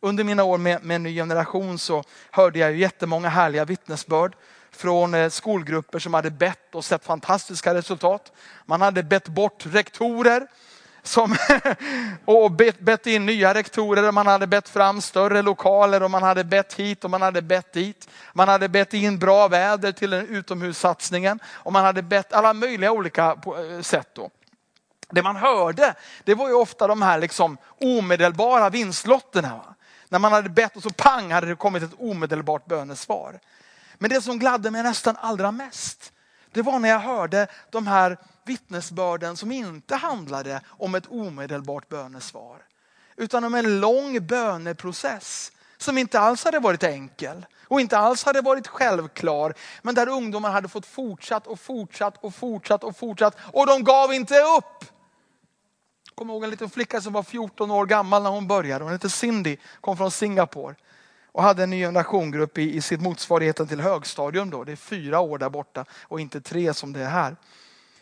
Under 0.00 0.24
mina 0.24 0.44
år 0.44 0.58
med, 0.58 0.84
med 0.84 1.00
Ny 1.00 1.14
Generation 1.14 1.78
så 1.78 2.04
hörde 2.30 2.58
jag 2.58 2.76
jättemånga 2.76 3.28
härliga 3.28 3.64
vittnesbörd 3.64 4.36
från 4.74 5.14
eh, 5.14 5.28
skolgrupper 5.28 5.98
som 5.98 6.14
hade 6.14 6.30
bett 6.30 6.74
och 6.74 6.84
sett 6.84 7.04
fantastiska 7.04 7.74
resultat. 7.74 8.32
Man 8.66 8.80
hade 8.80 9.02
bett 9.02 9.28
bort 9.28 9.66
rektorer 9.66 10.46
som, 11.02 11.36
och 12.24 12.52
bett, 12.52 12.80
bett 12.80 13.06
in 13.06 13.26
nya 13.26 13.54
rektorer, 13.54 14.12
man 14.12 14.26
hade 14.26 14.46
bett 14.46 14.68
fram 14.68 15.00
större 15.00 15.42
lokaler 15.42 16.02
och 16.02 16.10
man 16.10 16.22
hade 16.22 16.44
bett 16.44 16.72
hit 16.74 17.04
och 17.04 17.10
man 17.10 17.22
hade 17.22 17.42
bett 17.42 17.72
dit. 17.72 18.08
Man 18.32 18.48
hade 18.48 18.68
bett 18.68 18.94
in 18.94 19.18
bra 19.18 19.48
väder 19.48 19.92
till 19.92 20.10
den 20.10 20.28
utomhussatsningen 20.28 21.38
och 21.46 21.72
man 21.72 21.84
hade 21.84 22.02
bett 22.02 22.32
alla 22.32 22.52
möjliga 22.52 22.92
olika 22.92 23.36
eh, 23.46 23.80
sätt. 23.80 24.08
Då. 24.12 24.30
Det 25.10 25.22
man 25.22 25.36
hörde, 25.36 25.94
det 26.24 26.34
var 26.34 26.48
ju 26.48 26.54
ofta 26.54 26.86
de 26.86 27.02
här 27.02 27.18
liksom 27.18 27.56
omedelbara 27.80 28.70
vinstlotterna. 28.70 29.48
Va? 29.48 29.74
När 30.08 30.18
man 30.18 30.32
hade 30.32 30.48
bett 30.48 30.76
och 30.76 30.82
så 30.82 30.90
pang 30.90 31.32
hade 31.32 31.46
det 31.46 31.56
kommit 31.56 31.82
ett 31.82 31.94
omedelbart 31.98 32.66
bönesvar. 32.66 33.40
Men 34.04 34.10
det 34.10 34.22
som 34.22 34.38
gladde 34.38 34.70
mig 34.70 34.82
nästan 34.82 35.16
allra 35.20 35.52
mest, 35.52 36.12
det 36.52 36.62
var 36.62 36.78
när 36.78 36.88
jag 36.88 36.98
hörde 36.98 37.46
de 37.70 37.86
här 37.86 38.18
vittnesbörden 38.46 39.36
som 39.36 39.52
inte 39.52 39.96
handlade 39.96 40.60
om 40.68 40.94
ett 40.94 41.06
omedelbart 41.06 41.88
bönesvar. 41.88 42.62
Utan 43.16 43.44
om 43.44 43.54
en 43.54 43.80
lång 43.80 44.26
böneprocess 44.26 45.52
som 45.76 45.98
inte 45.98 46.20
alls 46.20 46.44
hade 46.44 46.58
varit 46.58 46.82
enkel 46.82 47.46
och 47.68 47.80
inte 47.80 47.98
alls 47.98 48.24
hade 48.24 48.40
varit 48.40 48.66
självklar. 48.66 49.54
Men 49.82 49.94
där 49.94 50.08
ungdomar 50.08 50.50
hade 50.50 50.68
fått 50.68 50.86
fortsatt 50.86 51.46
och 51.46 51.60
fortsatt 51.60 52.24
och 52.24 52.34
fortsatt 52.34 52.84
och 52.84 52.96
fortsatt 52.96 53.36
och 53.52 53.66
de 53.66 53.84
gav 53.84 54.14
inte 54.14 54.34
upp. 54.34 54.84
Jag 56.04 56.16
kommer 56.16 56.34
ihåg 56.34 56.44
en 56.44 56.50
liten 56.50 56.70
flicka 56.70 57.00
som 57.00 57.12
var 57.12 57.22
14 57.22 57.70
år 57.70 57.86
gammal 57.86 58.22
när 58.22 58.30
hon 58.30 58.48
började. 58.48 58.84
Hon 58.84 58.92
hette 58.92 59.10
Cindy, 59.10 59.56
kom 59.80 59.96
från 59.96 60.10
Singapore 60.10 60.74
och 61.34 61.42
hade 61.42 61.62
en 61.62 61.70
ny 61.70 61.80
generationgrupp 61.80 62.58
i, 62.58 62.76
i 62.76 62.80
sitt 62.80 63.00
motsvarigheten 63.00 63.68
till 63.68 63.80
högstadium. 63.80 64.50
Då. 64.50 64.64
Det 64.64 64.72
är 64.72 64.76
fyra 64.76 65.20
år 65.20 65.38
där 65.38 65.50
borta 65.50 65.84
och 66.02 66.20
inte 66.20 66.40
tre 66.40 66.74
som 66.74 66.92
det 66.92 67.00
är 67.00 67.10
här. 67.10 67.36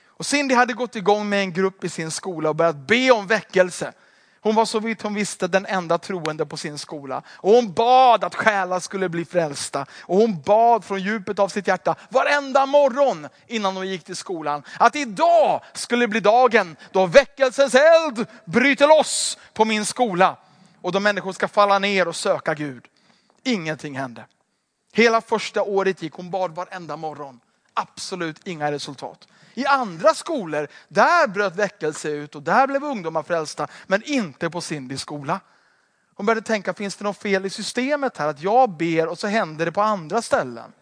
Och 0.07 0.27
Cindy 0.27 0.55
hade 0.55 0.73
gått 0.73 0.97
igång 0.97 1.29
med 1.29 1.41
en 1.41 1.53
grupp 1.53 1.85
i 1.85 1.89
sin 1.89 2.11
skola 2.11 2.49
och 2.49 2.57
börjat 2.57 2.77
be 2.77 3.11
om 3.11 3.27
väckelse. 3.27 3.93
Hon 4.41 4.55
var 4.55 4.65
så 4.65 4.81
vitt 4.81 5.03
hon 5.03 5.15
visste 5.15 5.47
den 5.47 5.67
enda 5.67 5.99
troende 5.99 6.47
på 6.47 6.57
sin 6.57 6.79
skola. 6.79 7.23
Och 7.29 7.51
hon 7.51 7.73
bad 7.73 8.25
att 8.25 8.35
själar 8.35 8.81
skulle 8.81 9.09
bli 9.09 9.25
frälsta. 9.25 9.87
Och 10.01 10.17
hon 10.17 10.41
bad 10.41 10.85
från 10.85 11.01
djupet 11.01 11.39
av 11.39 11.49
sitt 11.49 11.67
hjärta 11.67 11.95
varenda 12.09 12.67
morgon 12.67 13.29
innan 13.47 13.77
hon 13.77 13.89
gick 13.89 14.05
till 14.05 14.17
skolan. 14.17 14.63
Att 14.79 14.97
idag 14.97 15.61
skulle 15.73 16.09
bli 16.09 16.21
dagen 16.21 16.77
då 16.91 17.07
väckelsens 17.07 17.75
eld 17.75 18.27
bryter 18.45 18.89
loss 18.89 19.39
på 19.55 19.65
min 19.65 19.85
skola. 19.85 20.37
Och 20.81 20.93
då 20.93 21.01
människor 21.01 21.33
ska 21.33 21.49
falla 21.49 21.79
ner 21.79 22.09
och 22.09 22.17
söka 22.17 22.55
Gud. 22.55 22.89
Ingenting 23.45 23.99
hände. 23.99 24.27
Hela 24.93 25.21
första 25.21 25.63
året 25.63 26.03
gick 26.03 26.13
hon 26.13 26.31
bad 26.31 26.55
varenda 26.55 26.97
morgon. 26.97 27.41
absolut 27.75 28.47
inga 28.47 28.73
resultat. 28.73 29.29
I 29.55 29.67
andra 29.67 30.15
skolor, 30.15 30.69
där 30.89 31.27
bröt 31.29 31.57
väckelse 31.57 32.09
ut 32.09 32.35
och 32.35 32.43
där 32.43 32.67
blev 32.67 32.85
ungdomar 32.85 33.23
frälsta, 33.23 33.69
men 33.87 34.03
inte 34.03 34.51
på 34.51 34.61
Cindy 34.61 34.97
skola. 34.97 35.41
Hon 36.15 36.27
började 36.27 36.47
tänka, 36.47 36.75
finns 36.75 36.97
det 36.97 37.05
något 37.05 37.23
fel 37.23 37.47
i 37.47 37.51
systemet 37.51 38.17
här? 38.17 38.29
Att 38.29 38.43
jag 38.43 38.71
ber 38.71 39.09
och 39.09 39.19
så 39.19 39.27
händer 39.27 39.67
det 39.67 39.73
på 39.73 39.81
andra 39.81 40.23
ställen. 40.23 40.73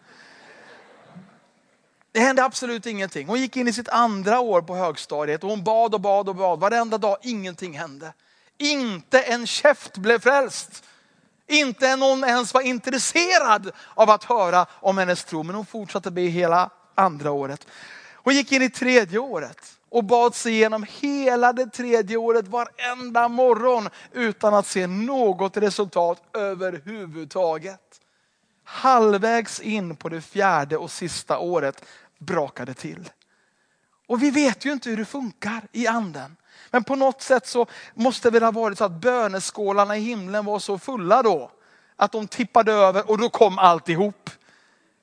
Det 2.11 2.19
hände 2.19 2.43
absolut 2.43 2.85
ingenting. 2.85 3.27
Hon 3.27 3.39
gick 3.39 3.57
in 3.57 3.67
i 3.67 3.73
sitt 3.73 3.89
andra 3.89 4.39
år 4.39 4.61
på 4.61 4.75
högstadiet 4.75 5.43
och 5.43 5.49
hon 5.49 5.63
bad 5.63 5.93
och 5.93 6.01
bad 6.01 6.29
och 6.29 6.35
bad. 6.35 6.59
Varenda 6.59 6.97
dag, 6.97 7.17
ingenting 7.21 7.77
hände. 7.77 8.13
Inte 8.57 9.21
en 9.21 9.47
käft 9.47 9.97
blev 9.97 10.19
frälst. 10.19 10.83
Inte 11.51 11.95
någon 11.95 12.23
ens 12.23 12.53
var 12.53 12.61
intresserad 12.61 13.71
av 13.93 14.09
att 14.09 14.23
höra 14.23 14.65
om 14.71 14.97
hennes 14.97 15.23
tro. 15.23 15.43
Men 15.43 15.55
hon 15.55 15.65
fortsatte 15.65 16.11
be 16.11 16.21
hela 16.21 16.69
andra 16.95 17.31
året. 17.31 17.67
Hon 18.15 18.35
gick 18.35 18.51
in 18.51 18.61
i 18.61 18.69
tredje 18.69 19.19
året 19.19 19.57
och 19.89 20.03
bad 20.03 20.35
sig 20.35 20.53
igenom 20.53 20.85
hela 20.89 21.53
det 21.53 21.65
tredje 21.65 22.17
året 22.17 22.47
varenda 22.47 23.27
morgon 23.27 23.89
utan 24.11 24.53
att 24.53 24.67
se 24.67 24.87
något 24.87 25.57
resultat 25.57 26.23
överhuvudtaget. 26.33 27.79
Halvvägs 28.63 29.59
in 29.59 29.95
på 29.95 30.09
det 30.09 30.21
fjärde 30.21 30.77
och 30.77 30.91
sista 30.91 31.37
året 31.37 31.85
brakade 32.19 32.73
till. 32.73 33.09
Och 34.11 34.23
vi 34.23 34.31
vet 34.31 34.65
ju 34.65 34.71
inte 34.71 34.89
hur 34.89 34.97
det 34.97 35.05
funkar 35.05 35.61
i 35.71 35.87
anden. 35.87 36.37
Men 36.69 36.83
på 36.83 36.95
något 36.95 37.21
sätt 37.21 37.47
så 37.47 37.65
måste 37.93 38.29
det 38.29 38.39
ha 38.45 38.51
varit 38.51 38.77
så 38.77 38.83
att 38.83 38.91
böneskålarna 38.91 39.97
i 39.97 39.99
himlen 39.99 40.45
var 40.45 40.59
så 40.59 40.79
fulla 40.79 41.23
då. 41.23 41.51
Att 41.95 42.11
de 42.11 42.27
tippade 42.27 42.71
över 42.71 43.09
och 43.09 43.17
då 43.17 43.29
kom 43.29 43.59
alltihop 43.59 44.29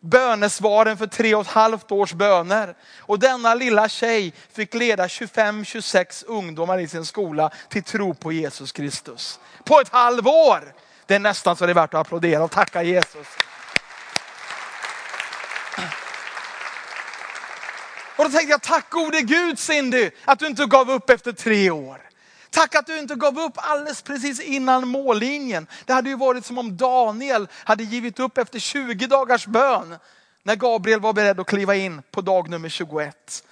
bönesvaren 0.01 0.97
för 0.97 1.07
tre 1.07 1.35
och 1.35 1.41
ett 1.41 1.47
halvt 1.47 1.93
års 1.93 2.13
böner. 2.13 2.75
Och 2.99 3.19
denna 3.19 3.55
lilla 3.55 3.89
tjej 3.89 4.33
fick 4.53 4.75
leda 4.75 5.07
25-26 5.07 6.25
ungdomar 6.27 6.79
i 6.79 6.89
sin 6.89 7.07
skola 7.07 7.51
till 7.69 7.83
tro 7.83 8.15
på 8.15 8.33
Jesus 8.33 8.73
Kristus. 8.73 9.41
På 9.65 9.81
ett 9.81 9.89
halvår! 9.89 10.75
Det 11.07 11.15
är 11.15 11.19
nästan 11.19 11.57
så 11.57 11.67
det 11.67 11.73
är 11.73 11.75
värt 11.75 11.95
att 11.95 12.01
applådera 12.01 12.45
och 12.45 12.51
tacka 12.51 12.83
Jesus. 12.83 13.27
Och 18.19 18.25
då 18.25 18.31
tänkte 18.31 18.51
jag, 18.51 18.63
tack 18.63 18.91
gode 18.91 19.23
Gud 19.23 19.59
Cindy, 19.59 20.11
att 20.25 20.39
du 20.39 20.47
inte 20.47 20.67
gav 20.67 20.91
upp 20.91 21.11
efter 21.11 21.33
tre 21.33 21.71
år. 21.71 22.01
Tack 22.51 22.75
att 22.75 22.87
du 22.87 22.99
inte 22.99 23.15
gav 23.15 23.39
upp 23.39 23.53
alldeles 23.57 24.03
precis 24.03 24.41
innan 24.41 24.89
mållinjen. 24.89 25.67
Det 25.85 25.93
hade 25.93 26.09
ju 26.11 26.17
varit 26.17 26.47
som 26.47 26.59
om 26.59 26.77
Daniel 26.77 27.49
hade 27.53 27.85
givit 27.85 28.21
upp 28.21 28.39
efter 28.39 28.59
20 28.59 29.07
dagars 29.07 29.47
bön. 29.47 29.97
När 30.43 30.57
Gabriel 30.57 31.01
var 31.01 31.13
beredd 31.13 31.41
att 31.41 31.47
kliva 31.47 31.75
in 31.75 32.03
på 32.11 32.21
dag 32.21 32.51
nummer 32.51 32.69
21 32.69 33.45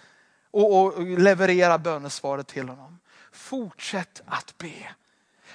och, 0.50 0.84
och 0.84 1.02
leverera 1.02 1.78
bönesvaret 1.78 2.46
till 2.46 2.68
honom. 2.68 2.98
Fortsätt 3.32 4.22
att 4.26 4.58
be. 4.58 4.94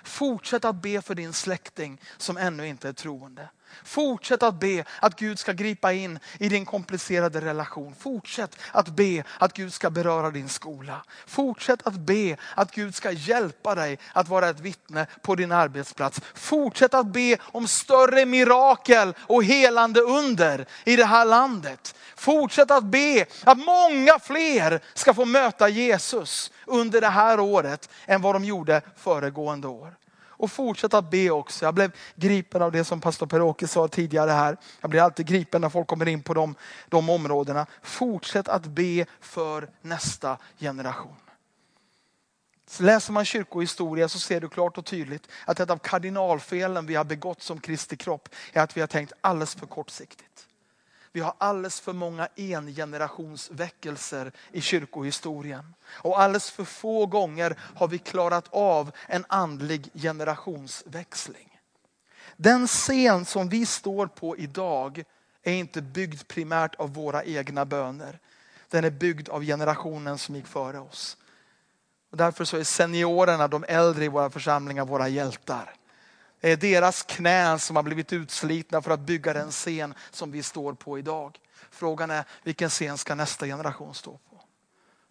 Fortsätt 0.04 0.65
att 0.65 0.82
be 0.82 1.02
för 1.02 1.15
din 1.15 1.34
släkting 1.34 2.02
som 2.17 2.38
ännu 2.38 2.67
inte 2.67 2.89
är 2.89 2.93
troende. 2.93 3.50
Fortsätt 3.84 4.44
att 4.44 4.60
be 4.60 4.84
att 5.00 5.20
Gud 5.20 5.40
ska 5.40 5.52
gripa 5.52 5.94
in 5.94 6.20
i 6.40 6.50
din 6.50 6.66
komplicerade 6.66 7.42
relation. 7.42 7.96
Fortsätt 8.00 8.58
att 8.72 8.88
be 8.88 9.24
att 9.38 9.54
Gud 9.54 9.74
ska 9.74 9.90
beröra 9.90 10.32
din 10.32 10.50
skola. 10.50 11.04
Fortsätt 11.26 11.88
att 11.88 11.94
be 11.94 12.38
att 12.56 12.72
Gud 12.72 12.96
ska 12.96 13.12
hjälpa 13.12 13.76
dig 13.76 14.00
att 14.14 14.28
vara 14.28 14.50
ett 14.50 14.60
vittne 14.60 15.08
på 15.22 15.36
din 15.36 15.52
arbetsplats. 15.52 16.22
Fortsätt 16.34 16.94
att 16.94 17.08
be 17.08 17.38
om 17.42 17.68
större 17.68 18.26
mirakel 18.26 19.14
och 19.20 19.44
helande 19.44 20.02
under 20.02 20.66
i 20.84 20.96
det 20.96 21.06
här 21.06 21.26
landet. 21.26 21.96
Fortsätt 22.16 22.72
att 22.72 22.84
be 22.84 23.26
att 23.44 23.58
många 23.58 24.20
fler 24.20 24.80
ska 24.94 25.14
få 25.14 25.26
möta 25.26 25.70
Jesus 25.70 26.52
under 26.66 27.02
det 27.02 27.08
här 27.08 27.40
året 27.40 27.90
än 28.06 28.22
vad 28.22 28.36
de 28.36 28.46
gjorde 28.46 28.82
föregående 28.96 29.68
år 29.68 30.01
och 30.41 30.51
fortsätta 30.51 30.97
att 30.97 31.12
be 31.12 31.30
också. 31.30 31.65
Jag 31.65 31.73
blev 31.73 31.91
gripen 32.15 32.62
av 32.62 32.71
det 32.71 32.84
som 32.84 33.01
pastor 33.01 33.25
Per-Åke 33.25 33.67
sa 33.67 33.88
tidigare 33.88 34.32
här. 34.32 34.58
Jag 34.82 34.89
blir 34.89 35.01
alltid 35.01 35.25
gripen 35.25 35.62
när 35.62 35.69
folk 35.69 35.88
kommer 35.88 36.08
in 36.08 36.23
på 36.23 36.34
de, 36.34 36.56
de 36.89 37.10
områdena. 37.10 37.65
Fortsätt 37.82 38.47
att 38.47 38.65
be 38.65 39.06
för 39.19 39.69
nästa 39.82 40.38
generation. 40.60 41.15
Så 42.67 42.84
läser 42.84 43.13
man 43.13 43.25
kyrkohistoria 43.25 44.10
så 44.10 44.19
ser 44.19 44.41
du 44.41 44.49
klart 44.49 44.77
och 44.77 44.86
tydligt 44.86 45.27
att 45.45 45.60
ett 45.60 45.69
av 45.69 45.77
kardinalfelen 45.77 46.86
vi 46.86 46.95
har 46.95 47.04
begått 47.04 47.41
som 47.41 47.60
Kristi 47.60 47.97
kropp 47.97 48.30
är 48.54 48.62
att 48.62 48.77
vi 48.77 48.82
har 48.82 48.88
tänkt 48.88 49.13
alldeles 49.21 49.56
för 49.56 49.65
kortsiktigt. 49.65 50.47
Vi 51.13 51.19
har 51.19 51.34
alldeles 51.38 51.80
för 51.80 51.93
många 51.93 52.28
engenerationsväckelser 52.36 54.32
i 54.52 54.62
kyrkohistorien. 54.62 55.74
Och 55.88 56.21
alldeles 56.21 56.52
för 56.52 56.63
få 56.63 57.06
gånger 57.06 57.60
har 57.76 57.88
vi 57.88 57.97
klarat 57.97 58.47
av 58.52 58.91
en 59.08 59.26
andlig 59.30 59.89
generationsväxling. 59.93 61.60
Den 62.38 62.67
scen 62.67 63.26
som 63.26 63.50
vi 63.50 63.65
står 63.65 64.08
på 64.08 64.38
idag 64.38 65.04
är 65.43 65.54
inte 65.54 65.82
byggd 65.82 66.28
primärt 66.28 66.76
av 66.76 66.93
våra 66.93 67.24
egna 67.24 67.65
böner. 67.65 68.19
Den 68.69 68.84
är 68.84 68.89
byggd 68.89 69.30
av 69.30 69.43
generationen 69.43 70.17
som 70.17 70.36
gick 70.36 70.47
före 70.47 70.80
oss. 70.80 71.17
Och 72.12 72.17
därför 72.17 72.45
så 72.45 72.58
är 72.58 72.63
seniorerna, 72.63 73.47
de 73.47 73.65
äldre 73.67 74.06
i 74.06 74.08
våra 74.08 74.30
församlingar, 74.30 74.86
våra 74.86 75.08
hjältar. 75.08 75.74
Det 76.41 76.49
är 76.49 76.58
deras 76.58 77.04
knän 77.04 77.60
som 77.60 77.75
har 77.75 77.84
blivit 77.84 78.13
utslitna 78.13 78.82
för 78.82 78.91
att 78.91 78.99
bygga 78.99 79.34
den 79.34 79.51
scen 79.51 79.93
som 80.12 80.32
vi 80.32 80.43
står 80.43 80.73
på 80.73 80.99
idag. 80.99 81.39
Frågan 81.71 82.12
är 82.12 82.23
vilken 82.43 82.69
scen 82.69 82.97
ska 82.97 83.15
nästa 83.15 83.45
generation 83.45 83.93
stå 83.93 84.12
på? 84.12 84.41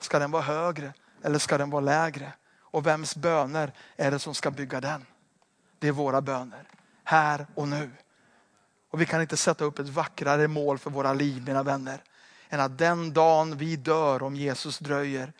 Ska 0.00 0.18
den 0.18 0.30
vara 0.30 0.42
högre 0.42 0.92
eller 1.22 1.38
ska 1.38 1.58
den 1.58 1.70
vara 1.70 1.80
lägre? 1.80 2.32
Och 2.60 2.86
vems 2.86 3.16
böner 3.16 3.72
är 3.96 4.10
det 4.10 4.18
som 4.18 4.34
ska 4.34 4.50
bygga 4.50 4.80
den? 4.80 5.06
Det 5.78 5.88
är 5.88 5.92
våra 5.92 6.20
böner, 6.20 6.68
här 7.04 7.46
och 7.54 7.68
nu. 7.68 7.90
Och 8.90 9.00
vi 9.00 9.06
kan 9.06 9.20
inte 9.20 9.36
sätta 9.36 9.64
upp 9.64 9.78
ett 9.78 9.88
vackrare 9.88 10.48
mål 10.48 10.78
för 10.78 10.90
våra 10.90 11.12
liv, 11.12 11.42
mina 11.46 11.62
vänner, 11.62 12.02
än 12.48 12.60
att 12.60 12.78
den 12.78 13.12
dagen 13.12 13.56
vi 13.56 13.76
dör, 13.76 14.22
om 14.22 14.36
Jesus 14.36 14.78
dröjer, 14.78 15.32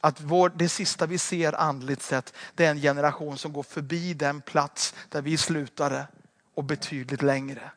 att 0.00 0.20
vår, 0.20 0.52
det 0.54 0.68
sista 0.68 1.06
vi 1.06 1.18
ser 1.18 1.60
andligt 1.60 2.02
sett, 2.02 2.34
det 2.54 2.64
är 2.64 2.70
en 2.70 2.80
generation 2.80 3.38
som 3.38 3.52
går 3.52 3.62
förbi 3.62 4.14
den 4.14 4.40
plats 4.40 4.94
där 5.08 5.22
vi 5.22 5.36
slutade 5.36 6.06
och 6.54 6.64
betydligt 6.64 7.22
längre. 7.22 7.70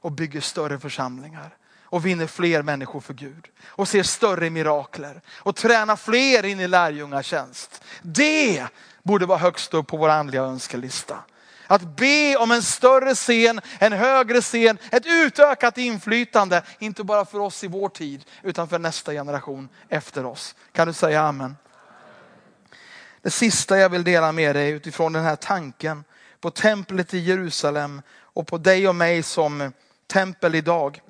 Och 0.00 0.12
bygger 0.12 0.40
större 0.40 0.78
församlingar. 0.78 1.56
Och 1.82 2.06
vinner 2.06 2.26
fler 2.26 2.62
människor 2.62 3.00
för 3.00 3.14
Gud. 3.14 3.48
Och 3.66 3.88
ser 3.88 4.02
större 4.02 4.50
mirakler. 4.50 5.20
Och 5.28 5.56
tränar 5.56 5.96
fler 5.96 6.44
in 6.44 6.60
i 6.60 6.68
lärjungatjänst. 6.68 7.82
Det 8.02 8.66
borde 9.02 9.26
vara 9.26 9.38
högst 9.38 9.74
upp 9.74 9.86
på 9.86 9.96
vår 9.96 10.08
andliga 10.08 10.42
önskelista. 10.42 11.24
Att 11.66 11.96
be 11.96 12.36
om 12.36 12.50
en 12.50 12.62
större 12.62 13.14
scen, 13.14 13.60
en 13.78 13.92
högre 13.92 14.40
scen, 14.40 14.78
ett 14.90 15.06
utökat 15.06 15.78
inflytande. 15.78 16.62
Inte 16.78 17.04
bara 17.04 17.24
för 17.24 17.38
oss 17.38 17.64
i 17.64 17.66
vår 17.66 17.88
tid, 17.88 18.24
utan 18.42 18.68
för 18.68 18.78
nästa 18.78 19.12
generation 19.12 19.68
efter 19.88 20.26
oss. 20.26 20.54
Kan 20.72 20.86
du 20.88 20.92
säga 20.92 21.22
amen? 21.22 21.56
Det 23.22 23.30
sista 23.30 23.78
jag 23.78 23.88
vill 23.88 24.04
dela 24.04 24.32
med 24.32 24.56
dig 24.56 24.70
utifrån 24.70 25.12
den 25.12 25.24
här 25.24 25.36
tanken 25.36 26.04
på 26.40 26.50
templet 26.50 27.14
i 27.14 27.18
Jerusalem 27.18 28.02
och 28.12 28.46
på 28.46 28.58
dig 28.58 28.88
och 28.88 28.94
mig 28.94 29.22
som 29.22 29.72
tempel 30.06 30.54
idag. 30.54 31.00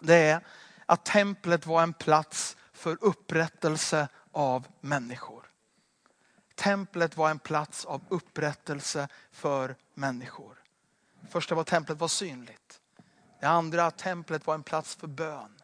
Det 0.00 0.16
är 0.16 0.40
att 0.86 1.04
templet 1.04 1.66
var 1.66 1.82
en 1.82 1.92
plats 1.92 2.56
för 2.72 2.96
upprättelse 3.00 4.08
av 4.32 4.66
människor. 4.80 5.39
Templet 6.60 7.16
var 7.16 7.30
en 7.30 7.38
plats 7.38 7.84
av 7.84 8.00
upprättelse 8.08 9.08
för 9.32 9.76
människor. 9.94 10.56
Första 11.30 11.54
var 11.54 11.64
templet 11.64 11.98
var 11.98 12.08
synligt. 12.08 12.80
Det 13.40 13.46
andra 13.46 13.90
templet 13.90 14.46
var 14.46 14.54
en 14.54 14.62
plats 14.62 14.94
för 14.94 15.06
bön. 15.06 15.62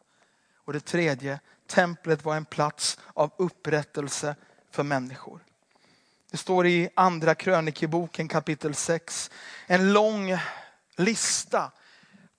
Och 0.57 0.73
det 0.73 0.81
tredje, 0.81 1.41
templet 1.67 2.25
var 2.25 2.37
en 2.37 2.45
plats 2.45 2.99
av 3.15 3.31
upprättelse 3.37 4.37
för 4.71 4.83
människor. 4.83 5.41
Det 6.31 6.37
står 6.37 6.67
i 6.67 6.89
andra 6.95 7.35
krönikeboken 7.35 8.29
kapitel 8.29 8.75
6. 8.75 9.31
En 9.67 9.93
lång 9.93 10.39
lista 10.97 11.73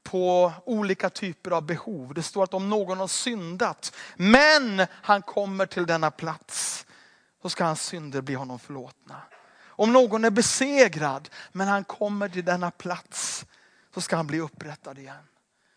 på 0.04 0.54
olika 0.66 1.10
typer 1.10 1.52
av 1.52 1.66
behov. 1.66 2.14
Det 2.14 2.24
står 2.24 2.44
att 2.44 2.54
om 2.54 2.70
någon 2.70 2.98
har 2.98 3.08
syndat, 3.08 3.96
men 4.16 4.86
han 4.92 5.22
kommer 5.22 5.66
till 5.66 5.86
denna 5.86 6.12
plats, 6.12 6.86
så 7.48 7.52
ska 7.52 7.64
hans 7.64 7.82
synder 7.82 8.22
bli 8.22 8.36
honom 8.36 8.60
förlåtna. 8.60 9.22
Om 9.68 9.94
någon 9.94 10.26
är 10.26 10.30
besegrad, 10.30 11.30
men 11.52 11.68
han 11.68 11.84
kommer 11.84 12.30
till 12.30 12.46
denna 12.46 12.72
plats, 12.72 13.46
så 13.94 14.02
ska 14.02 14.16
han 14.16 14.28
bli 14.28 14.40
upprättad 14.40 15.00
igen. 15.00 15.28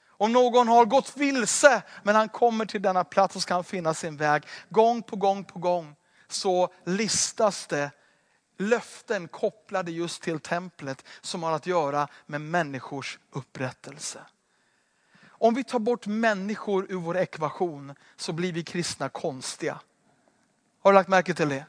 Om 0.09 0.33
någon 0.33 0.69
har 0.69 0.85
gått 0.85 1.17
vilse, 1.17 1.83
men 2.03 2.17
han 2.17 2.29
kommer 2.29 2.67
till 2.67 2.83
denna 2.83 3.05
plats, 3.05 3.35
så 3.35 3.41
ska 3.41 3.55
han 3.55 3.65
finna 3.65 3.95
sin 3.95 4.17
väg. 4.17 4.43
Gång 4.69 5.03
på 5.03 5.17
gång 5.17 5.45
på 5.45 5.59
gång 5.59 5.97
så 6.29 6.69
listas 6.85 7.67
det 7.67 7.91
löften 8.59 9.29
kopplade 9.29 9.91
just 9.91 10.23
till 10.23 10.41
templet 10.41 11.05
som 11.21 11.43
har 11.43 11.53
att 11.53 11.67
göra 11.67 12.09
med 12.27 12.41
människors 12.41 13.19
upprättelse. 13.33 14.21
Om 15.29 15.55
vi 15.55 15.65
tar 15.65 15.79
bort 15.79 16.07
människor 16.07 16.87
ur 16.89 16.97
vår 16.97 17.17
ekvation 17.17 17.95
så 18.17 18.33
blir 18.33 18.53
vi 18.53 18.65
kristna 18.65 19.09
konstiga. 19.09 19.81
Har 20.83 20.93
du 20.93 20.95
lagt 20.95 21.09
märke 21.09 21.35
till 21.35 21.49
det? 21.49 21.65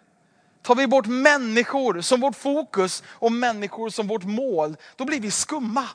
Tar 0.61 0.75
vi 0.75 0.87
bort 0.87 1.05
människor 1.05 2.01
som 2.01 2.21
vårt 2.21 2.35
fokus 2.35 3.03
och 3.07 3.31
människor 3.31 3.89
som 3.89 4.07
vårt 4.07 4.23
mål, 4.23 4.77
då 4.95 5.05
blir 5.05 5.19
vi 5.19 5.31
skumma. 5.31 5.87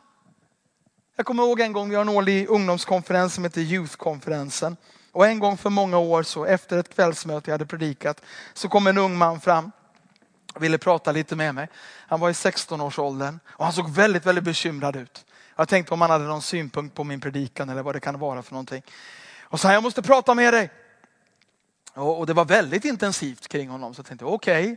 Jag 1.17 1.27
kommer 1.27 1.43
ihåg 1.43 1.61
en 1.61 1.73
gång, 1.73 1.89
vi 1.89 1.95
har 1.95 2.03
en 2.03 2.09
årlig 2.09 2.49
ungdomskonferens 2.49 3.35
som 3.35 3.45
heter 3.45 3.61
Youth-konferensen. 3.61 4.77
Och 5.13 5.27
en 5.27 5.39
gång 5.39 5.57
för 5.57 5.71
många 5.71 5.99
år 5.99 6.23
så, 6.23 6.45
efter 6.45 6.79
ett 6.79 6.95
kvällsmöte 6.95 7.51
jag 7.51 7.55
hade 7.55 7.67
predikat, 7.67 8.23
så 8.55 8.69
kom 8.69 8.87
en 8.87 8.99
ung 8.99 9.17
man 9.17 9.41
fram 9.41 9.73
och 10.55 10.63
ville 10.63 10.79
prata 10.79 11.13
lite 11.13 11.37
med 11.37 11.55
mig. 11.55 11.69
Han 12.09 12.21
var 12.21 12.31
i 12.31 12.33
16-årsåldern 12.33 13.41
och 13.47 13.65
han 13.65 13.73
såg 13.73 13.91
väldigt, 13.91 14.27
väldigt 14.27 14.45
bekymrad 14.45 14.97
ut. 14.97 15.25
Jag 15.57 15.69
tänkte 15.69 15.95
om 15.95 16.01
han 16.01 16.11
hade 16.11 16.25
någon 16.25 16.43
synpunkt 16.43 16.95
på 16.95 17.05
min 17.05 17.21
predikan 17.21 17.69
eller 17.69 17.83
vad 17.83 17.95
det 17.95 18.01
kan 18.01 18.19
vara 18.19 18.43
för 18.43 18.53
någonting. 18.53 18.83
Och 19.43 19.61
sa, 19.61 19.73
jag 19.73 19.83
måste 19.83 20.03
prata 20.03 20.35
med 20.35 20.55
dig. 20.55 20.71
Och, 21.97 22.27
det 22.27 22.33
var 22.33 22.45
väldigt 22.45 22.85
intensivt 22.85 23.49
kring 23.49 23.69
honom. 23.69 23.95
Så 23.95 23.99
jag 23.99 24.07
tänkte, 24.07 24.25
okej, 24.25 24.65
okay. 24.65 24.77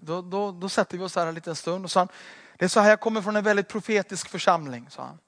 då, 0.00 0.22
då, 0.22 0.52
då 0.52 0.68
sätter 0.68 0.98
vi 0.98 1.04
oss 1.04 1.16
här 1.16 1.26
en 1.26 1.34
liten 1.34 1.56
stund. 1.56 1.84
Och 1.84 1.90
sa 1.90 2.00
han, 2.00 2.08
det 2.56 2.64
är 2.64 2.68
så 2.68 2.80
här, 2.80 2.90
jag 2.90 3.00
kommer 3.00 3.22
från 3.22 3.36
en 3.36 3.44
väldigt 3.44 3.68
profetisk 3.68 4.28
församling, 4.28 4.86
sa 4.90 5.02
han. 5.02 5.18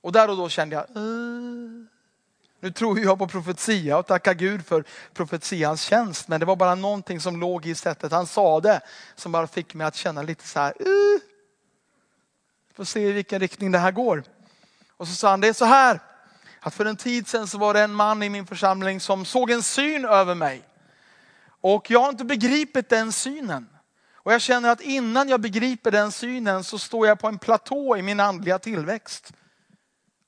Och 0.00 0.12
där 0.12 0.30
och 0.30 0.36
då 0.36 0.48
kände 0.48 0.76
jag, 0.76 1.02
uh. 1.02 1.84
nu 2.60 2.72
tror 2.72 2.98
jag 2.98 3.18
på 3.18 3.28
profetia 3.28 3.98
och 3.98 4.06
tackar 4.06 4.34
Gud 4.34 4.66
för 4.66 4.84
profetians 5.14 5.82
tjänst. 5.82 6.28
Men 6.28 6.40
det 6.40 6.46
var 6.46 6.56
bara 6.56 6.74
någonting 6.74 7.20
som 7.20 7.40
låg 7.40 7.66
i 7.66 7.74
sättet 7.74 8.12
han 8.12 8.26
sa 8.26 8.60
det 8.60 8.80
som 9.14 9.32
bara 9.32 9.46
fick 9.46 9.74
mig 9.74 9.86
att 9.86 9.96
känna 9.96 10.22
lite 10.22 10.46
så 10.46 10.60
här, 10.60 10.82
uh. 10.82 11.20
får 12.74 12.84
se 12.84 13.00
i 13.00 13.12
vilken 13.12 13.40
riktning 13.40 13.72
det 13.72 13.78
här 13.78 13.92
går. 13.92 14.22
Och 14.96 15.08
så 15.08 15.14
sa 15.14 15.30
han, 15.30 15.40
det 15.40 15.48
är 15.48 15.52
så 15.52 15.64
här, 15.64 16.00
att 16.60 16.74
för 16.74 16.84
en 16.84 16.96
tid 16.96 17.28
sedan 17.28 17.46
så 17.46 17.58
var 17.58 17.74
det 17.74 17.80
en 17.80 17.94
man 17.94 18.22
i 18.22 18.28
min 18.28 18.46
församling 18.46 19.00
som 19.00 19.24
såg 19.24 19.50
en 19.50 19.62
syn 19.62 20.04
över 20.04 20.34
mig. 20.34 20.62
Och 21.60 21.90
jag 21.90 22.00
har 22.00 22.08
inte 22.08 22.24
begripit 22.24 22.88
den 22.88 23.12
synen. 23.12 23.68
Och 24.14 24.32
jag 24.32 24.40
känner 24.40 24.70
att 24.70 24.80
innan 24.80 25.28
jag 25.28 25.40
begriper 25.40 25.90
den 25.90 26.12
synen 26.12 26.64
så 26.64 26.78
står 26.78 27.06
jag 27.06 27.18
på 27.18 27.28
en 27.28 27.38
platå 27.38 27.96
i 27.96 28.02
min 28.02 28.20
andliga 28.20 28.58
tillväxt. 28.58 29.32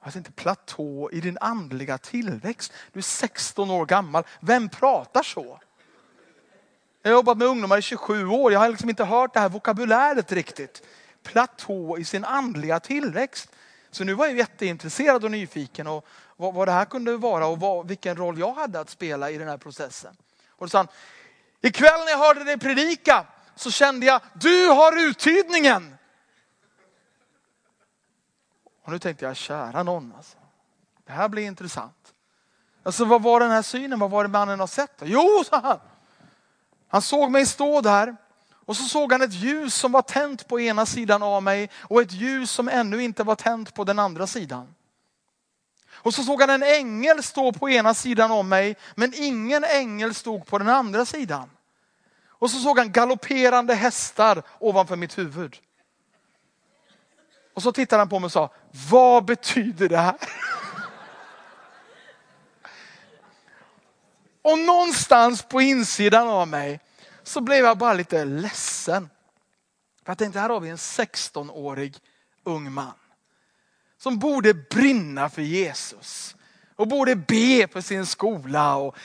Alltså 0.00 0.18
inte 0.18 0.32
platå 0.32 1.10
i 1.12 1.20
din 1.20 1.38
andliga 1.40 1.98
tillväxt. 1.98 2.72
Du 2.92 2.98
är 2.98 3.02
16 3.02 3.70
år 3.70 3.86
gammal. 3.86 4.24
Vem 4.40 4.68
pratar 4.68 5.22
så? 5.22 5.60
Jag 7.02 7.10
har 7.10 7.16
jobbat 7.16 7.38
med 7.38 7.48
ungdomar 7.48 7.78
i 7.78 7.82
27 7.82 8.26
år. 8.26 8.52
Jag 8.52 8.60
har 8.60 8.68
liksom 8.68 8.88
inte 8.88 9.04
hört 9.04 9.34
det 9.34 9.40
här 9.40 9.48
vokabuläret 9.48 10.32
riktigt. 10.32 10.82
Platå 11.22 11.98
i 11.98 12.04
sin 12.04 12.24
andliga 12.24 12.80
tillväxt. 12.80 13.50
Så 13.92 14.04
nu 14.04 14.14
var 14.14 14.26
jag 14.26 14.36
jätteintresserad 14.36 15.24
och 15.24 15.30
nyfiken 15.30 15.86
och 15.86 16.06
vad, 16.36 16.54
vad 16.54 16.68
det 16.68 16.72
här 16.72 16.84
kunde 16.84 17.16
vara 17.16 17.46
och 17.46 17.60
vad, 17.60 17.88
vilken 17.88 18.16
roll 18.16 18.38
jag 18.38 18.52
hade 18.52 18.80
att 18.80 18.90
spela 18.90 19.30
i 19.30 19.38
den 19.38 19.48
här 19.48 19.56
processen. 19.56 20.16
Och 20.50 20.66
då 20.66 20.70
sa 20.70 20.78
han, 20.78 20.88
ikväll 21.60 22.00
när 22.04 22.10
jag 22.10 22.18
hörde 22.18 22.44
dig 22.44 22.58
predika 22.58 23.26
så 23.54 23.70
kände 23.70 24.06
jag, 24.06 24.20
du 24.34 24.66
har 24.66 25.08
uttydningen. 25.08 25.96
Och 28.84 28.92
nu 28.92 28.98
tänkte 28.98 29.24
jag, 29.24 29.36
kära 29.36 29.82
någon 29.82 30.12
alltså. 30.16 30.36
Det 31.06 31.12
här 31.12 31.28
blir 31.28 31.42
intressant. 31.42 32.14
Alltså 32.82 33.04
vad 33.04 33.22
var 33.22 33.40
den 33.40 33.50
här 33.50 33.62
synen? 33.62 33.98
Vad 33.98 34.10
var 34.10 34.24
det 34.24 34.30
mannen 34.30 34.60
har 34.60 34.66
sett? 34.66 35.02
Jo, 35.02 35.44
sa 35.50 35.60
han. 35.60 35.80
Han 36.88 37.02
såg 37.02 37.30
mig 37.30 37.46
stå 37.46 37.80
där 37.80 38.16
och 38.66 38.76
så 38.76 38.84
såg 38.84 39.12
han 39.12 39.22
ett 39.22 39.32
ljus 39.34 39.74
som 39.74 39.92
var 39.92 40.02
tänt 40.02 40.48
på 40.48 40.60
ena 40.60 40.86
sidan 40.86 41.22
av 41.22 41.42
mig 41.42 41.70
och 41.76 42.00
ett 42.00 42.12
ljus 42.12 42.50
som 42.50 42.68
ännu 42.68 43.02
inte 43.02 43.24
var 43.24 43.34
tänt 43.34 43.74
på 43.74 43.84
den 43.84 43.98
andra 43.98 44.26
sidan. 44.26 44.74
Och 45.92 46.14
så 46.14 46.22
såg 46.22 46.40
han 46.40 46.50
en 46.50 46.62
ängel 46.62 47.22
stå 47.22 47.52
på 47.52 47.70
ena 47.70 47.94
sidan 47.94 48.30
om 48.30 48.48
mig, 48.48 48.76
men 48.94 49.12
ingen 49.16 49.64
ängel 49.64 50.14
stod 50.14 50.46
på 50.46 50.58
den 50.58 50.68
andra 50.68 51.04
sidan. 51.04 51.50
Och 52.28 52.50
så 52.50 52.58
såg 52.58 52.78
han 52.78 52.92
galopperande 52.92 53.74
hästar 53.74 54.42
ovanför 54.58 54.96
mitt 54.96 55.18
huvud. 55.18 55.56
Och 57.54 57.62
så 57.62 57.72
tittade 57.72 58.00
han 58.00 58.08
på 58.08 58.18
mig 58.18 58.26
och 58.26 58.32
sa, 58.32 58.50
vad 58.90 59.24
betyder 59.24 59.88
det 59.88 59.98
här? 59.98 60.16
Och 64.42 64.58
någonstans 64.58 65.42
på 65.42 65.60
insidan 65.60 66.28
av 66.28 66.48
mig 66.48 66.80
så 67.24 67.40
blev 67.40 67.64
jag 67.64 67.78
bara 67.78 67.92
lite 67.92 68.24
ledsen. 68.24 69.10
För 70.04 70.10
jag 70.10 70.18
tänkte, 70.18 70.40
här 70.40 70.48
har 70.48 70.60
vi 70.60 70.68
en 70.68 70.76
16-årig 70.76 71.96
ung 72.44 72.72
man 72.72 72.92
som 73.98 74.18
borde 74.18 74.54
brinna 74.54 75.30
för 75.30 75.42
Jesus 75.42 76.36
och 76.76 76.88
borde 76.88 77.16
be 77.16 77.68
för 77.72 77.80
sin 77.80 78.06
skola 78.06 78.76
och 78.76 78.96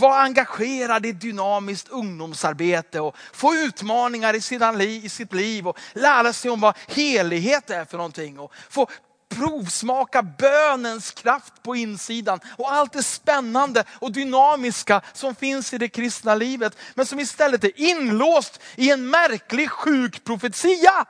vara 0.00 0.20
engagerad 0.20 1.06
i 1.06 1.12
dynamiskt 1.12 1.88
ungdomsarbete 1.88 3.00
och 3.00 3.16
få 3.32 3.54
utmaningar 3.54 4.34
i, 4.34 5.08
sitt 5.08 5.32
liv 5.32 5.68
och 5.68 5.78
lära 5.92 6.32
sig 6.32 6.50
om 6.50 6.60
vad 6.60 6.76
helighet 6.88 7.70
är 7.70 7.84
för 7.84 7.96
någonting 7.96 8.38
och 8.38 8.52
få 8.68 8.88
provsmaka 9.30 10.22
bönens 10.22 11.10
kraft 11.10 11.62
på 11.62 11.76
insidan 11.76 12.40
och 12.58 12.72
allt 12.72 12.92
det 12.92 13.02
spännande 13.02 13.84
och 13.90 14.12
dynamiska 14.12 15.00
som 15.12 15.34
finns 15.34 15.74
i 15.74 15.78
det 15.78 15.88
kristna 15.88 16.34
livet. 16.34 16.76
Men 16.94 17.06
som 17.06 17.20
istället 17.20 17.64
är 17.64 17.80
inlåst 17.80 18.60
i 18.76 18.90
en 18.90 19.10
märklig 19.10 19.70
sjuk 19.70 20.24
profetia. 20.24 21.06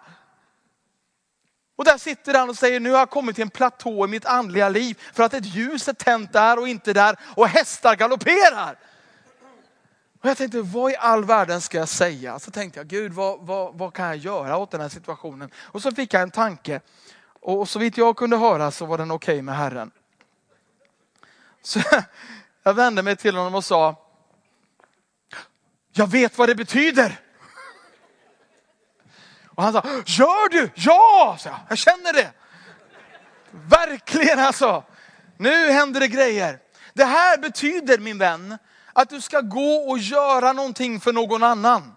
Och 1.77 1.85
där 1.85 1.99
sitter 1.99 2.35
han 2.35 2.51
och 2.51 2.57
säger, 2.57 2.81
nu 2.81 2.91
har 2.91 2.99
jag 2.99 3.11
kommit 3.11 3.35
till 3.35 3.43
en 3.43 3.51
platå 3.51 4.05
i 4.05 4.09
mitt 4.09 4.27
andliga 4.27 4.69
liv 4.69 4.99
för 5.13 5.23
att 5.23 5.35
ett 5.35 5.47
ljus 5.47 5.89
är 5.89 5.93
tänt 5.93 6.33
där 6.33 6.59
och 6.59 6.69
inte 6.69 6.93
där 6.93 7.17
och 7.37 7.49
hästar 7.49 7.97
galopperar. 7.97 8.79
Och 10.23 10.29
jag 10.29 10.37
tänkte, 10.37 10.63
vad 10.63 10.93
i 10.93 10.97
all 10.97 11.25
världen 11.25 11.61
ska 11.61 11.79
jag 11.79 11.89
säga? 11.89 12.39
Så 12.39 12.51
tänkte 12.51 12.81
jag, 12.81 12.87
Gud 12.87 13.13
vad, 13.13 13.47
vad, 13.47 13.79
vad 13.79 13.95
kan 13.95 14.07
jag 14.07 14.17
göra 14.17 14.57
åt 14.57 14.71
den 14.71 14.81
här 14.81 14.89
situationen? 14.89 15.51
Och 15.57 15.83
så 15.83 15.93
fick 15.93 16.15
jag 16.15 16.23
en 16.23 16.31
tanke. 16.31 16.81
Och 17.41 17.69
så 17.69 17.79
vitt 17.79 17.97
jag 17.97 18.17
kunde 18.17 18.37
höra 18.37 18.71
så 18.71 18.87
var 18.87 18.99
den 18.99 19.11
okej 19.11 19.35
okay 19.35 19.43
med 19.43 19.57
Herren. 19.57 19.91
Så 21.63 21.81
jag 22.63 22.75
vände 22.75 23.03
mig 23.03 23.17
till 23.17 23.37
honom 23.37 23.55
och 23.55 23.65
sa, 23.65 23.97
jag 25.93 26.07
vet 26.07 26.39
vad 26.39 26.49
det 26.49 26.55
betyder. 26.55 27.21
Och 29.55 29.63
han 29.63 29.73
sa, 29.73 29.83
gör 30.07 30.49
du? 30.49 30.71
Ja, 30.75 31.37
så 31.41 31.49
jag. 31.49 31.59
jag 31.69 31.79
känner 31.79 32.13
det. 32.13 32.33
Verkligen 33.51 34.39
alltså. 34.39 34.85
Nu 35.37 35.73
händer 35.73 36.01
det 36.01 36.09
grejer. 36.09 36.59
Det 36.95 37.05
här 37.05 37.39
betyder 37.39 37.99
min 37.99 38.19
vän, 38.19 38.59
att 38.93 39.11
du 39.11 39.21
ska 39.21 39.41
gå 39.41 39.75
och 39.75 39.99
göra 39.99 40.53
någonting 40.53 41.01
för 41.01 41.13
någon 41.13 41.43
annan. 41.43 41.97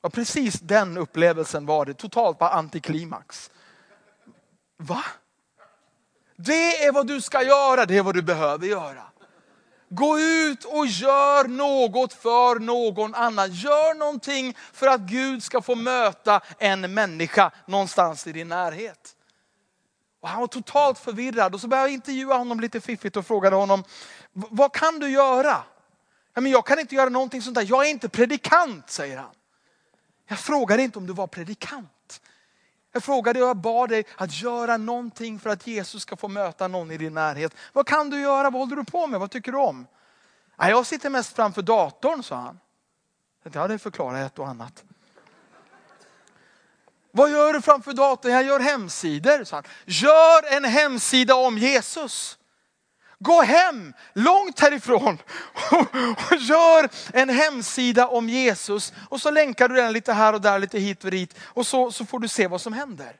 Och 0.00 0.12
precis 0.12 0.60
den 0.60 0.98
upplevelsen 0.98 1.66
var 1.66 1.86
det, 1.86 1.94
totalt 1.94 2.38
bara 2.38 2.50
antiklimax. 2.50 3.50
Va? 4.76 5.04
Det 6.36 6.84
är 6.84 6.92
vad 6.92 7.06
du 7.06 7.20
ska 7.20 7.42
göra, 7.42 7.86
det 7.86 7.98
är 7.98 8.02
vad 8.02 8.14
du 8.14 8.22
behöver 8.22 8.66
göra. 8.66 9.02
Gå 9.88 10.20
ut 10.20 10.64
och 10.64 10.86
gör 10.86 11.48
något 11.48 12.12
för 12.12 12.58
någon 12.58 13.14
annan. 13.14 13.52
Gör 13.52 13.94
någonting 13.94 14.56
för 14.72 14.86
att 14.86 15.00
Gud 15.00 15.42
ska 15.42 15.62
få 15.62 15.74
möta 15.74 16.40
en 16.58 16.94
människa 16.94 17.50
någonstans 17.66 18.26
i 18.26 18.32
din 18.32 18.48
närhet. 18.48 19.16
Och 20.20 20.28
han 20.28 20.40
var 20.40 20.46
totalt 20.46 20.98
förvirrad 20.98 21.54
och 21.54 21.60
så 21.60 21.68
började 21.68 21.88
jag 21.88 21.94
intervjua 21.94 22.36
honom 22.36 22.60
lite 22.60 22.80
fiffigt 22.80 23.16
och 23.16 23.26
frågade 23.26 23.56
honom, 23.56 23.84
vad 24.32 24.72
kan 24.72 24.98
du 24.98 25.08
göra? 25.08 25.62
Ja, 26.34 26.40
men 26.40 26.52
jag 26.52 26.66
kan 26.66 26.78
inte 26.78 26.94
göra 26.94 27.08
någonting 27.08 27.42
sånt 27.42 27.54
där, 27.54 27.66
jag 27.68 27.86
är 27.86 27.90
inte 27.90 28.08
predikant, 28.08 28.90
säger 28.90 29.16
han. 29.16 29.34
Jag 30.30 30.38
frågade 30.38 30.82
inte 30.82 30.98
om 30.98 31.06
du 31.06 31.12
var 31.12 31.26
predikant. 31.26 32.20
Jag 32.92 33.04
frågade 33.04 33.42
och 33.42 33.48
jag 33.48 33.56
bad 33.56 33.88
dig 33.88 34.04
att 34.16 34.42
göra 34.42 34.76
någonting 34.76 35.38
för 35.38 35.50
att 35.50 35.66
Jesus 35.66 36.02
ska 36.02 36.16
få 36.16 36.28
möta 36.28 36.68
någon 36.68 36.90
i 36.90 36.98
din 36.98 37.14
närhet. 37.14 37.54
Vad 37.72 37.86
kan 37.86 38.10
du 38.10 38.20
göra? 38.20 38.50
Vad 38.50 38.62
håller 38.62 38.76
du 38.76 38.84
på 38.84 39.06
med? 39.06 39.20
Vad 39.20 39.30
tycker 39.30 39.52
du 39.52 39.58
om? 39.58 39.86
Jag 40.56 40.86
sitter 40.86 41.10
mest 41.10 41.36
framför 41.36 41.62
datorn, 41.62 42.22
sa 42.22 42.36
han. 42.36 42.60
Ja, 43.52 43.68
det 43.68 43.78
förklarar 43.78 44.26
ett 44.26 44.38
och 44.38 44.48
annat. 44.48 44.84
Vad 47.10 47.30
gör 47.30 47.52
du 47.52 47.62
framför 47.62 47.92
datorn? 47.92 48.32
Jag 48.32 48.44
gör 48.44 48.60
hemsidor, 48.60 49.44
sa 49.44 49.56
han. 49.56 49.64
Gör 49.84 50.56
en 50.56 50.64
hemsida 50.64 51.34
om 51.34 51.58
Jesus. 51.58 52.38
Gå 53.22 53.42
hem, 53.42 53.92
långt 54.12 54.60
härifrån 54.60 55.18
och 56.30 56.36
gör 56.36 56.88
en 57.12 57.28
hemsida 57.28 58.08
om 58.08 58.28
Jesus. 58.28 58.92
Och 59.08 59.20
så 59.20 59.30
länkar 59.30 59.68
du 59.68 59.74
den 59.74 59.92
lite 59.92 60.12
här 60.12 60.32
och 60.32 60.40
där, 60.40 60.58
lite 60.58 60.78
hit 60.78 61.04
och 61.04 61.10
dit. 61.10 61.34
Och 61.40 61.66
så, 61.66 61.92
så 61.92 62.06
får 62.06 62.18
du 62.18 62.28
se 62.28 62.46
vad 62.46 62.60
som 62.60 62.72
händer. 62.72 63.16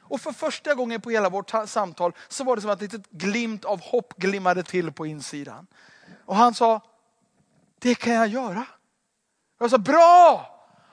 Och 0.00 0.20
för 0.20 0.32
första 0.32 0.74
gången 0.74 1.00
på 1.00 1.10
hela 1.10 1.28
vårt 1.28 1.52
samtal 1.66 2.12
så 2.28 2.44
var 2.44 2.56
det 2.56 2.62
som 2.62 2.70
att 2.70 2.82
ett 2.82 2.92
litet 2.92 3.10
glimt 3.10 3.64
av 3.64 3.80
hopp 3.80 4.14
glimmade 4.16 4.62
till 4.62 4.92
på 4.92 5.06
insidan. 5.06 5.66
Och 6.24 6.36
han 6.36 6.54
sa, 6.54 6.80
det 7.78 7.94
kan 7.94 8.12
jag 8.12 8.28
göra. 8.28 8.66
Jag 9.58 9.70
sa, 9.70 9.78
bra! 9.78 10.48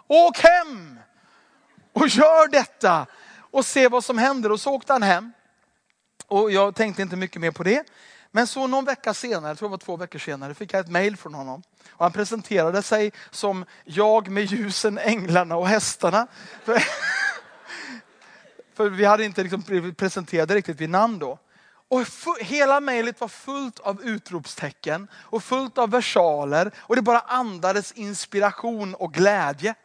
Åk 0.07 0.37
hem 0.37 0.99
och 1.93 2.07
gör 2.07 2.47
detta 2.47 3.05
och 3.51 3.65
se 3.65 3.87
vad 3.87 4.03
som 4.03 4.17
händer. 4.17 4.51
Och 4.51 4.59
så 4.59 4.73
åkte 4.73 4.93
han 4.93 5.03
hem. 5.03 5.31
Och 6.27 6.51
jag 6.51 6.75
tänkte 6.75 7.01
inte 7.01 7.15
mycket 7.15 7.41
mer 7.41 7.51
på 7.51 7.63
det. 7.63 7.83
Men 8.31 8.47
så 8.47 8.67
någon 8.67 8.85
vecka 8.85 9.13
senare, 9.13 9.51
jag 9.51 9.57
tror 9.57 9.69
det 9.69 9.71
var 9.71 9.77
två 9.77 9.97
veckor 9.97 10.19
senare, 10.19 10.53
fick 10.53 10.73
jag 10.73 10.79
ett 10.79 10.91
mail 10.91 11.17
från 11.17 11.33
honom. 11.33 11.63
Och 11.91 12.05
han 12.05 12.11
presenterade 12.11 12.81
sig 12.81 13.11
som 13.31 13.65
jag 13.83 14.29
med 14.29 14.43
ljusen, 14.43 14.97
änglarna 14.97 15.57
och 15.57 15.67
hästarna. 15.67 16.27
För, 16.63 16.83
för 18.73 18.89
vi 18.89 19.05
hade 19.05 19.25
inte 19.25 19.43
liksom 19.43 19.61
blivit 19.61 19.97
presenterade 19.97 20.55
riktigt 20.55 20.81
vid 20.81 20.89
namn 20.89 21.19
då. 21.19 21.39
Och 21.89 22.05
hela 22.39 22.79
mejlet 22.79 23.21
var 23.21 23.27
fullt 23.27 23.79
av 23.79 24.03
utropstecken 24.03 25.07
och 25.13 25.43
fullt 25.43 25.77
av 25.77 25.89
versaler 25.91 26.71
och 26.77 26.95
det 26.95 27.01
bara 27.01 27.19
andades 27.19 27.91
inspiration 27.91 28.95
och 28.95 29.13
glädje. 29.13 29.75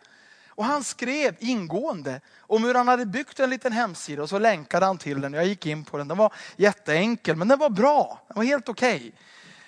Och 0.57 0.65
han 0.65 0.85
skrev 0.85 1.37
ingående 1.39 2.21
om 2.41 2.65
hur 2.65 2.75
han 2.75 2.89
hade 2.89 3.07
byggt 3.07 3.41
en 3.41 3.51
liten 3.51 3.73
hemsida 3.73 4.23
och 4.23 4.29
så 4.29 4.39
länkade 4.39 4.87
han 4.87 4.99
till 4.99 5.21
den. 5.21 5.33
Jag 5.33 5.47
gick 5.47 5.67
in 5.67 5.85
på 5.85 5.99
den. 5.99 6.09
Den 6.09 6.19
var 6.19 6.33
jätteenkel 6.57 7.37
men 7.37 7.49
den 7.49 7.59
var 7.59 7.71
bra. 7.71 8.21
Den 8.29 8.37
var 8.37 8.45
helt 8.45 8.69
okej. 8.69 8.97
Okay. 8.97 9.13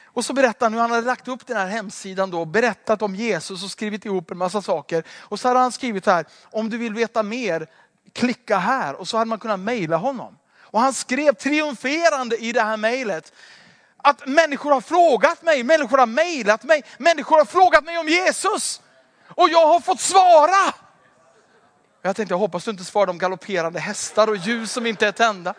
Och 0.05 0.25
så 0.25 0.33
berättade 0.33 0.65
han 0.65 0.73
hur 0.73 0.81
han 0.81 0.91
hade 0.91 1.07
lagt 1.07 1.29
upp 1.29 1.47
den 1.47 1.57
här 1.57 1.67
hemsidan 1.67 2.31
då, 2.31 2.45
berättat 2.45 3.03
om 3.03 3.15
Jesus 3.15 3.65
och 3.65 3.71
skrivit 3.71 4.05
ihop 4.05 4.31
en 4.31 4.39
massa 4.39 4.63
saker. 4.63 5.05
Och 5.21 5.41
så 5.41 5.49
hade 5.49 5.61
han 5.61 5.73
skrivit 5.73 6.07
här, 6.07 6.27
om 6.51 6.71
du 6.71 6.79
vill 6.79 6.95
veta 6.95 7.23
mer, 7.23 7.67
klicka 8.13 8.59
här. 8.59 8.95
Och 8.95 9.09
så 9.09 9.17
hade 9.17 9.29
man 9.29 9.39
kunnat 9.39 9.61
mejla 9.61 9.97
honom. 9.97 10.39
Och 10.61 10.81
han 10.81 10.93
skrev 10.93 11.33
triumferande 11.33 12.37
i 12.37 12.53
det 12.53 12.63
här 12.63 12.77
mejlet 12.77 13.33
att 13.97 14.27
människor 14.27 14.71
har 14.71 14.81
frågat 14.81 15.43
mig, 15.43 15.63
människor 15.63 15.99
har 15.99 16.07
mejlat 16.07 16.65
mig, 16.65 16.83
människor 16.99 17.39
har 17.39 17.45
frågat 17.45 17.85
mig 17.85 17.99
om 17.99 18.09
Jesus. 18.09 18.81
Och 19.37 19.49
jag 19.49 19.67
har 19.67 19.81
fått 19.81 20.01
svara. 20.01 20.75
Jag 22.03 22.17
tänkte, 22.17 22.33
jag 22.33 22.39
hoppas 22.39 22.65
du 22.65 22.71
inte 22.71 22.85
svarar 22.85 23.11
om 23.11 23.19
galopperande 23.19 23.81
hästar 23.81 24.29
och 24.29 24.37
ljus 24.37 24.73
som 24.73 24.87
inte 24.87 25.07
är 25.07 25.13
tända. 25.13 25.55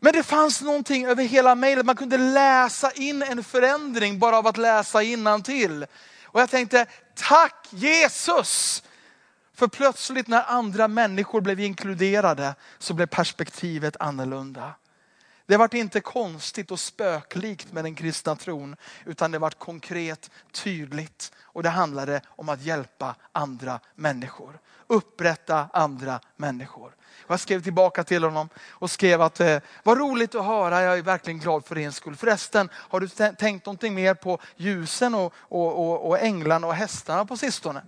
Men 0.00 0.12
det 0.12 0.22
fanns 0.22 0.62
någonting 0.62 1.06
över 1.06 1.24
hela 1.24 1.54
mejlet. 1.54 1.86
Man 1.86 1.96
kunde 1.96 2.18
läsa 2.18 2.90
in 2.92 3.22
en 3.22 3.44
förändring 3.44 4.18
bara 4.18 4.38
av 4.38 4.46
att 4.46 4.56
läsa 4.56 4.98
till. 5.44 5.86
Och 6.24 6.40
jag 6.40 6.50
tänkte, 6.50 6.86
tack 7.14 7.66
Jesus! 7.70 8.82
För 9.54 9.68
plötsligt 9.68 10.28
när 10.28 10.44
andra 10.46 10.88
människor 10.88 11.40
blev 11.40 11.60
inkluderade 11.60 12.54
så 12.78 12.94
blev 12.94 13.06
perspektivet 13.06 13.96
annorlunda. 14.00 14.74
Det 15.48 15.56
vart 15.56 15.74
inte 15.74 16.00
konstigt 16.00 16.70
och 16.70 16.80
spöklikt 16.80 17.72
med 17.72 17.84
den 17.84 17.94
kristna 17.94 18.36
tron, 18.36 18.76
utan 19.06 19.30
det 19.30 19.38
vart 19.38 19.58
konkret, 19.58 20.30
tydligt. 20.52 21.32
Och 21.42 21.62
det 21.62 21.68
handlade 21.68 22.20
om 22.26 22.48
att 22.48 22.62
hjälpa 22.62 23.14
andra 23.32 23.80
människor. 23.94 24.58
Upprätta 24.86 25.68
andra 25.72 26.20
människor. 26.36 26.92
Jag 27.26 27.40
skrev 27.40 27.62
tillbaka 27.62 28.04
till 28.04 28.24
honom 28.24 28.48
och 28.68 28.90
skrev 28.90 29.22
att 29.22 29.40
eh, 29.40 29.58
vad 29.82 29.98
roligt 29.98 30.34
att 30.34 30.44
höra, 30.44 30.82
jag 30.82 30.98
är 30.98 31.02
verkligen 31.02 31.40
glad 31.40 31.64
för 31.64 31.74
din 31.74 31.92
skull. 31.92 32.16
Förresten, 32.16 32.68
har 32.74 33.00
du 33.00 33.08
tänkt 33.34 33.66
någonting 33.66 33.94
mer 33.94 34.14
på 34.14 34.38
ljusen 34.56 35.14
och, 35.14 35.34
och, 35.38 35.78
och, 35.78 36.08
och 36.08 36.18
änglarna 36.18 36.66
och 36.66 36.74
hästarna 36.74 37.24
på 37.24 37.36
sistone? 37.36 37.82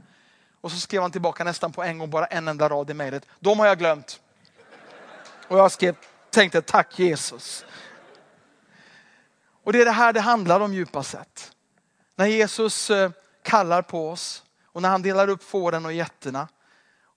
Och 0.61 0.73
så 0.73 0.79
skrev 0.79 1.03
han 1.03 1.11
tillbaka 1.11 1.45
nästan 1.45 1.73
på 1.73 1.83
en 1.83 1.99
gång, 1.99 2.11
bara 2.11 2.27
en 2.27 2.49
enda 2.49 2.69
rad 2.69 2.91
i 2.91 2.95
mejlet. 2.95 3.27
De 3.41 3.59
har 3.59 3.67
jag 3.67 3.79
glömt. 3.79 4.21
Och 5.49 5.59
jag 5.59 5.73
skrev, 5.73 5.97
tänkte 6.31 6.63
tack 6.63 6.99
Jesus. 6.99 7.65
Och 9.65 9.73
det 9.73 9.81
är 9.81 9.85
det 9.85 9.91
här 9.91 10.13
det 10.13 10.21
handlar 10.21 10.61
om 10.61 10.75
djupast 10.75 11.11
sett. 11.11 11.53
När 12.17 12.27
Jesus 12.27 12.91
eh, 12.91 13.11
kallar 13.43 13.83
på 13.83 14.11
oss 14.11 14.45
och 14.65 14.83
när 14.83 14.89
han 14.89 15.03
delar 15.03 15.29
upp 15.29 15.43
fåren 15.43 15.85
och 15.85 15.93
getterna 15.93 16.49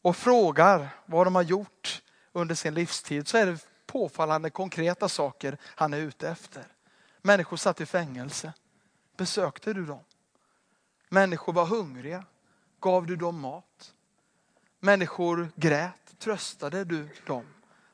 och 0.02 0.18
frågar 0.18 0.90
vad 1.06 1.28
de 1.28 1.36
har 1.36 1.42
gjort 1.42 2.02
under 2.32 2.56
sin 2.56 2.74
livstid 2.74 3.28
så 3.28 3.38
är 3.38 3.46
det 3.46 3.68
påfallande 3.86 4.50
konkreta 4.50 5.10
saker 5.10 5.58
han 5.64 5.94
är 5.94 5.98
ute 5.98 6.30
efter. 6.30 6.64
Människor 7.22 7.58
satt 7.58 7.82
i 7.82 7.86
fängelse. 7.86 8.54
Besökte 9.18 9.74
du 9.74 9.86
dem? 9.86 10.04
Människor 11.10 11.54
var 11.54 11.66
hungriga. 11.66 12.26
Gav 12.80 13.06
du 13.06 13.16
dem 13.16 13.40
mat? 13.40 13.94
Människor 14.80 15.52
grät. 15.56 16.20
Tröstade 16.20 16.84
du 16.84 17.10
dem? 17.26 17.46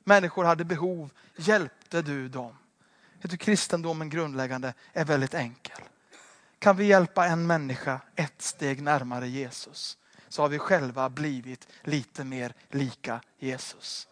Människor 0.09 0.43
hade 0.43 0.65
behov. 0.65 1.09
Hjälpte 1.35 2.01
du 2.01 2.29
dem? 2.29 2.57
Jag 3.21 3.31
tycker 3.31 3.45
kristendomen 3.45 4.09
grundläggande 4.09 4.73
är 4.93 5.05
väldigt 5.05 5.33
enkel. 5.33 5.81
Kan 6.59 6.77
vi 6.77 6.85
hjälpa 6.85 7.25
en 7.27 7.47
människa 7.47 8.01
ett 8.15 8.41
steg 8.41 8.81
närmare 8.81 9.27
Jesus 9.27 9.97
så 10.29 10.41
har 10.41 10.49
vi 10.49 10.59
själva 10.59 11.09
blivit 11.09 11.67
lite 11.83 12.23
mer 12.23 12.53
lika 12.69 13.21
Jesus. 13.39 14.07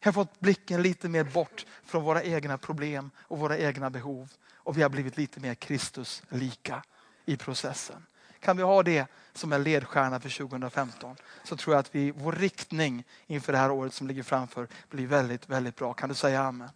Vi 0.00 0.04
har 0.04 0.12
fått 0.12 0.40
blicken 0.40 0.82
lite 0.82 1.08
mer 1.08 1.24
bort 1.24 1.66
från 1.84 2.02
våra 2.02 2.22
egna 2.22 2.58
problem 2.58 3.10
och 3.18 3.38
våra 3.38 3.58
egna 3.58 3.90
behov 3.90 4.28
och 4.52 4.78
vi 4.78 4.82
har 4.82 4.90
blivit 4.90 5.16
lite 5.16 5.40
mer 5.40 5.54
Kristus 5.54 6.22
lika 6.28 6.82
i 7.24 7.36
processen. 7.36 8.06
Kan 8.40 8.56
vi 8.56 8.62
ha 8.62 8.82
det 8.82 9.06
som 9.32 9.52
en 9.52 9.62
ledstjärna 9.62 10.20
för 10.20 10.38
2015 10.48 11.16
så 11.44 11.56
tror 11.56 11.74
jag 11.74 11.80
att 11.80 11.94
vi, 11.94 12.10
vår 12.10 12.32
riktning 12.32 13.04
inför 13.26 13.52
det 13.52 13.58
här 13.58 13.70
året 13.70 13.94
som 13.94 14.08
ligger 14.08 14.22
framför 14.22 14.68
blir 14.90 15.06
väldigt, 15.06 15.48
väldigt 15.48 15.76
bra. 15.76 15.92
Kan 15.92 16.08
du 16.08 16.14
säga 16.14 16.42
amen? 16.42 16.68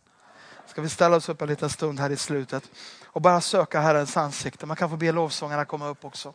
Ska 0.66 0.82
vi 0.82 0.88
ställa 0.88 1.16
oss 1.16 1.28
upp 1.28 1.42
en 1.42 1.48
liten 1.48 1.70
stund 1.70 2.00
här 2.00 2.10
i 2.10 2.16
slutet 2.16 2.70
och 3.04 3.22
bara 3.22 3.40
söka 3.40 3.80
Herrens 3.80 4.16
ansikte. 4.16 4.66
Man 4.66 4.76
kan 4.76 4.90
få 4.90 4.96
be 4.96 5.12
lovsångarna 5.12 5.64
komma 5.64 5.88
upp 5.88 6.04
också. 6.04 6.32